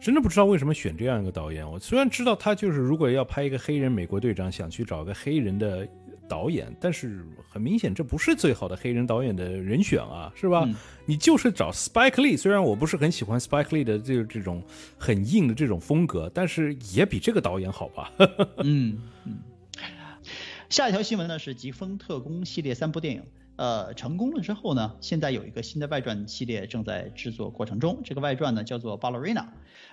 [0.00, 1.68] 真的不知道为什么选这样一个导演。
[1.70, 5.88] 我虽然知道他就是如果要拍一个黑人美国队长，想去找个黑人的。
[6.30, 10.68] 导演，但是很明显这不是最好的黑人导演的人选啊，是吧？
[11.06, 14.62] 你就是找 Spike Lee，虽然我不是很喜欢 Spike Lee 的这这种
[14.98, 18.12] 很硬的这种风格，但是也比这个导演好吧？
[18.58, 19.38] 嗯 嗯。
[20.70, 23.22] 下一条新闻呢是《疾风特工》系列三部电影，
[23.56, 29.34] 呃，成功了之后呢，现在有一个新的外传系列正在制作过程中，这个外传呢叫做《Ballerina》，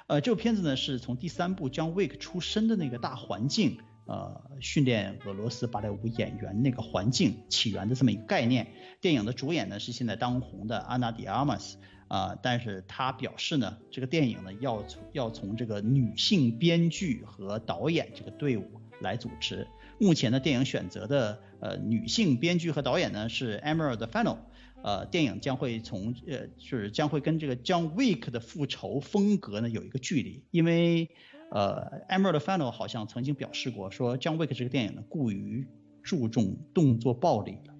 [0.07, 3.77] 呃，这部片子呢是从第三部将 Wick 出身的那个大环境。
[4.07, 8.67] 呃，训练俄罗斯芭蕾舞演员那个环境起源的这么一个概念。
[9.01, 18.74] 电影的主演呢是现在当红的安娜·迪亚玛斯啊，但是他表示呢，这个电影呢要从要从这个女性编剧和导演这个队伍
[19.05, 19.65] 来主持。
[19.97, 24.39] 目前的电影选择的呃女性编剧和导演呢是 Emerald Fennel，
[24.83, 31.09] 呃，电影将会从呃就是将会跟这个 John Wick 的复仇风格呢有一个距离，因为。
[31.51, 35.65] 呃，Emerald Fennell 好像曾经表示过，说《John Wick》这个电影呢过于
[36.01, 37.73] 注重动作暴力了。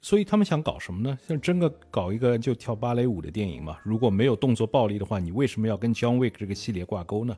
[0.00, 1.16] 所以他们想搞什么呢？
[1.28, 3.76] 像真的搞一个就跳芭蕾舞的电影嘛？
[3.84, 7.36] 如果没有动作暴力的话，你为什么要跟《John Wick》这个系列挂钩呢？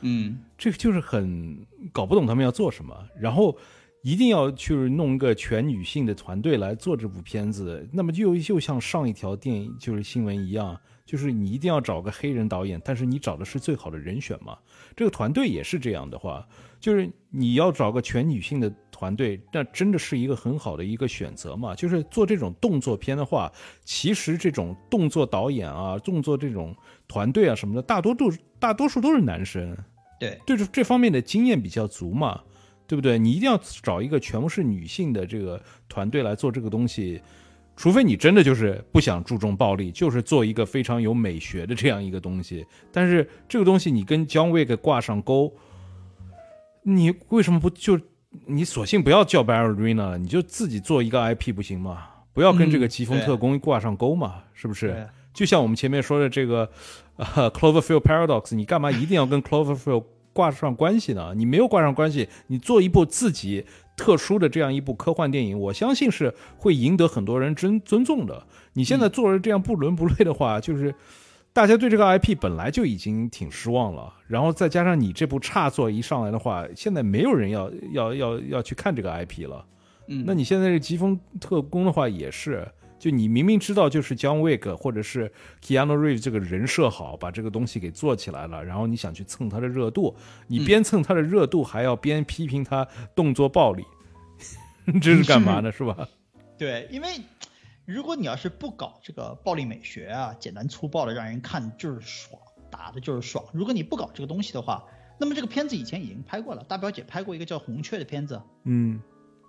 [0.00, 2.94] 嗯，这个就是很搞不懂他们要做什么。
[3.18, 3.56] 然后
[4.02, 10.78] 一定要去弄一个全女性的团队来做这部片子，那么就又像上一条电影就是新闻一样。
[11.04, 14.58] 就是你一定要找个黑人导演，但是你找的是最好的人选嘛？
[14.96, 16.44] 这个团队也是这样的话，
[16.80, 21.74] 就是你要找个全女性的团队，那真的是一个很好的一个选择嘛。
[21.74, 23.50] 就是做这种动作片的话，
[23.84, 26.74] 其实这种动作导演啊、动作这种
[27.08, 29.76] 团队啊什么的，大多都大多数都是男生，
[30.18, 32.40] 对，对这这方面的经验比较足嘛，
[32.86, 33.18] 对不对？
[33.18, 37.20] 你一定要找一个全部是女性的这个团队来做这个东西。
[37.78, 42.64] 除非你真的就是不想注重暴力，就是做一个非常有美学的这样一个东西。
[42.90, 45.54] 但是这个东西你跟 John Wick 挂上钩，
[46.88, 48.00] 你为什么不就
[48.46, 52.06] 你索性不要叫 Ballerina 了，你就自己做一个 IP 不行吗？
[52.32, 55.08] 不要跟这个疾风特工挂上钩嘛，是不是？
[55.34, 56.70] 就像我们前面说的这个
[57.16, 61.34] 呃 Cloverfield Paradox，你干嘛一定要跟 Cloverfield 挂上关系呢？
[61.36, 63.66] 你没有挂上关系，你做一部自己。
[63.96, 68.46] 特殊的这样一部科幻电影，我相信是会赢得很多人尊尊重的。
[68.74, 70.94] 你现在做了这样不伦不类的话，就是
[71.56, 79.64] 大家对这个 IP 本来就已经挺失望了，然后再加上你这部差作一上来的话，现在没有人要要要要去看这个 IP 了。
[80.08, 82.68] 嗯，那你现在这疾风特工的话也是。
[82.98, 85.32] 就你明明知道就是 John Wick 或者是
[85.62, 90.14] Keanu Reeves 这个人设好，把这个东西给做起来了，然后你想去蹭他的热度，
[90.48, 93.82] 你边蹭他的热度，还要边批评他动作暴力，
[95.00, 95.72] 这是干嘛呢？
[95.72, 96.06] 是吧？
[96.58, 97.08] 对，因为
[97.86, 103.44] 如果你要是不搞这个暴力美学啊，简单粗暴的让人看就是爽，打的就是爽。
[103.52, 104.84] 如果你不搞这个东西的话，
[105.18, 109.00] 那么这个片子以前已经拍过了，大表姐拍过一个叫《红雀》的片子，嗯。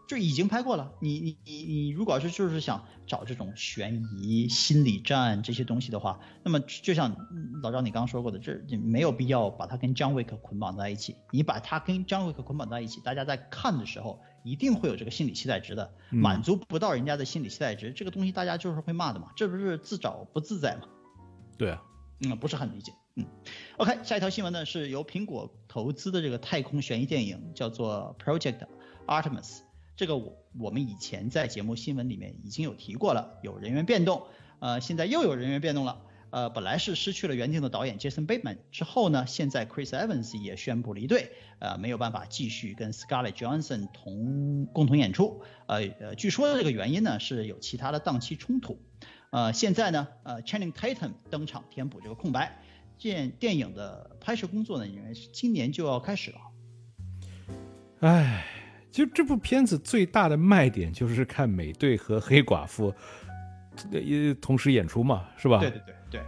[0.08, 0.92] 就已经拍过了。
[1.00, 7.16] 你你你你，如果是就是想找这种悬疑、心理战这些东西的话，那么就像
[7.62, 11.16] 老张你刚刚说过的，这没有必要把它跟张伟克捆绑在一起。
[11.32, 20.88] 你把它跟张伟克捆绑在一起，大家在看的时候一定会有这个心理期待值的，满足不到人家的心理期待值，这个东西大家就是会骂的嘛，这不是自找不自在嘛？
[21.58, 21.84] 对啊，
[22.22, 22.94] 嗯，不是很理解。
[23.16, 23.26] 嗯
[23.78, 28.60] ，OK，下一条新闻呢是由苹果投资的这个太空悬疑电影，叫做 Project
[29.08, 29.67] Artemis。
[29.98, 34.28] 这个我我们以前在节目新闻里面已经有提过了，有人员变动，
[34.60, 48.80] 呃，现在又有人员变动了，呃，本来是失去了原定的导演 Jason Bateman 之后呢，现在 Chris Evans 也宣布离队，呃，没有办法继续跟 Scarlett Johansson 同共同演出，呃呃，据说这个原因呢是有其他的档期冲突，
[49.32, 52.62] 呃，现在呢，呃，Channing Tatum 登场填补这个空白，
[53.00, 56.38] 电电影的拍摄工作呢，因为是今年就要开始了，
[58.02, 58.57] 唉。
[58.98, 62.92] 就这部片子最大的卖点就是看美队和黑寡妇，
[63.92, 65.60] 呃同时演出嘛，是吧？
[65.60, 66.22] 对对对对。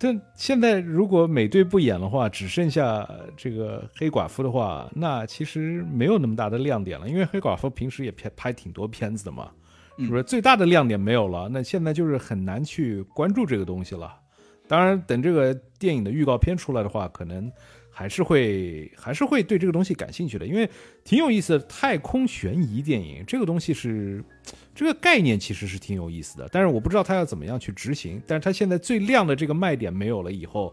[0.00, 9.52] 但现在如果美队不演的话，只剩下这个黑寡妇的话，那其实没有那么大的亮点了，因为黑寡妇平时也拍拍挺多片子的嘛，
[10.00, 10.22] 是不是？
[10.24, 14.12] 最大的亮点没有了，那现在就是很难去关注这个东西了。
[14.66, 17.48] 当然，等这个电影的预告片出来的话，可能。
[17.98, 20.70] 还是会还是会对这个东西感兴趣的，因为
[21.02, 21.64] 挺有意思的。
[21.66, 24.22] 太空悬疑电影这个东西是
[24.72, 26.48] 这个概念，其实是挺有意思的。
[26.52, 28.22] 但是我不知道他要怎么样去执行。
[28.24, 30.72] 但是他现在最亮的这个卖点没有了以后，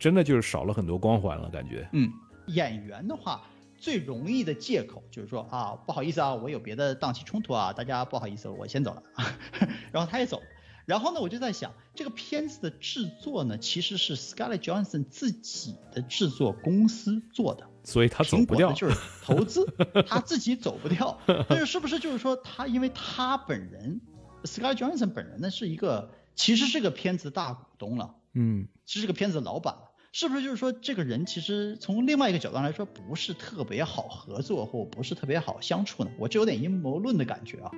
[0.00, 1.88] 真的就是少了很多光环了，感觉。
[1.92, 2.12] 嗯，
[2.46, 3.40] 演员的话
[3.78, 9.02] 最容易的借口就是说啊，不好意思啊，我有别的档期冲突啊，大家不好意思，我先走了。
[9.92, 10.42] 然后他也走。
[10.86, 19.66] 然后呢，我就在想，这个片子的制作呢，其实是 Scarlett Johansson 自己的制作公司做的，所以他走不掉，就是投资，
[20.06, 21.18] 他自己走不掉。
[21.48, 24.00] 但是是不是就是说他，因为他本人
[24.42, 36.10] Scarlett Johansson 本人呢是一个，其实是个片子的大股东了，嗯，其实是个片子的老板了，是不是就是说这个人其实从另外一个角度来说不是特别好合作或不是特别好相处呢？
[36.18, 37.70] 我就有点阴谋论的感觉啊。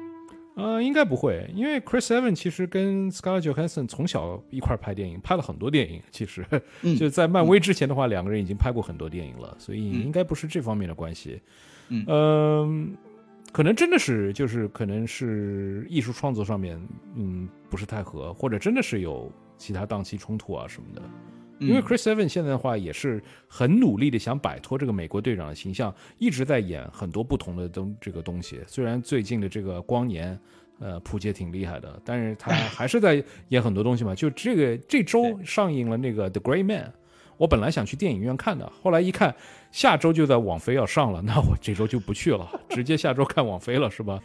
[0.56, 6.00] 呃，应该不会，因为 Chris Evans 其实跟 Scarlett Johansson 从小一块拍电影，拍了很多电影。
[6.10, 6.42] 其实
[6.98, 11.38] 就在漫威之前的话，两个人已经拍过很多电影了，所以应该不是这方面的关系。
[11.88, 12.96] 嗯，
[13.52, 16.80] 可能真的是就是可能是艺术创作上面，
[17.16, 21.02] 嗯，不是太合，或者真的是有其他档期冲突啊什么的。
[21.58, 28.60] 因为 Chris Evans 现在的话也是很努力的想摆脱这个美国队长的形象，一直在演很多不同的东这个东西。
[28.66, 30.38] 虽然最近的这个光年，
[30.78, 34.14] 呃，扑街挺厉害的，但是他还是在演很多东西嘛。
[34.14, 36.92] 就这个这周上映了那个 The Great Man，
[37.36, 39.34] 我本来想去电影院看的，后来一看
[39.70, 44.20] 下周就在网飞要上了，那我这周就不去了，直接下周看网飞了，是吧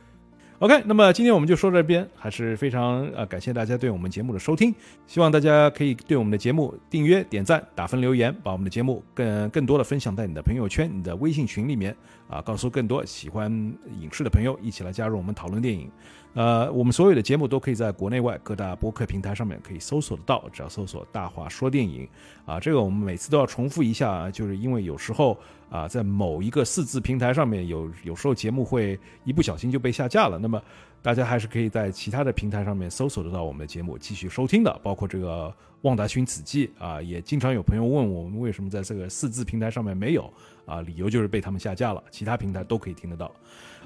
[0.62, 4.72] ？OK，那么今天我们就说这边，还是非常呃感谢大家对我们节目的收听，
[5.08, 11.96] 希望大家可以对我们的节目订阅、点赞、打分、留言，把我们的节目更更多的分享在你的朋友圈、你的微信群里面
[12.30, 13.52] 啊，告诉更多喜欢
[14.00, 15.90] 影视的朋友一起来加入我们讨论电影。
[16.34, 22.08] 呃，我们所有的节目都可以在国内外各大播客平台上面可以搜索得到，只要搜索“大话说电影”
[22.46, 25.38] 啊，这个我们每次都要重复一下，就是因为有时候
[25.70, 30.62] 啊，在某一个四字平台上面有有时候节目会一不小心就被下架了，那么
[31.02, 35.50] 大家还是可以在其他的平台上面搜索得到我们的节目继续收听的，包括这个
[35.82, 40.32] 《旺达寻此记》啊，也经常有朋友问我们为什么在这个四字平台上面没有
[40.66, 43.30] 啊，理由就是被他们下架了，其他平台都可以听得到。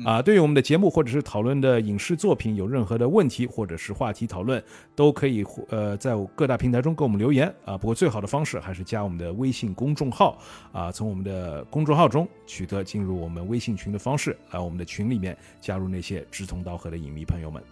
[0.03, 4.61] 啊，对于我们的节目或者是讨论的影视作品有任何的问题或者是话题讨论，
[4.95, 7.77] 都可以呃在各大平台中给我们留言啊。
[7.77, 10.37] 不过最好的方式还是加我们的微信公众号
[10.71, 17.63] 啊，从我们的公众号中取得进入我们微信群的方式，来我们的群里面加入那些志同道合的影迷朋友们。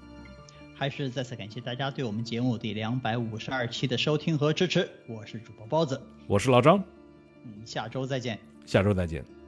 [0.76, 4.90] 还是再次感谢大家对我们节目第两百五十二期的收听和支持。
[5.08, 6.84] 我是主播包子，我是老张，
[7.44, 9.43] 嗯，下周再见，下周再见。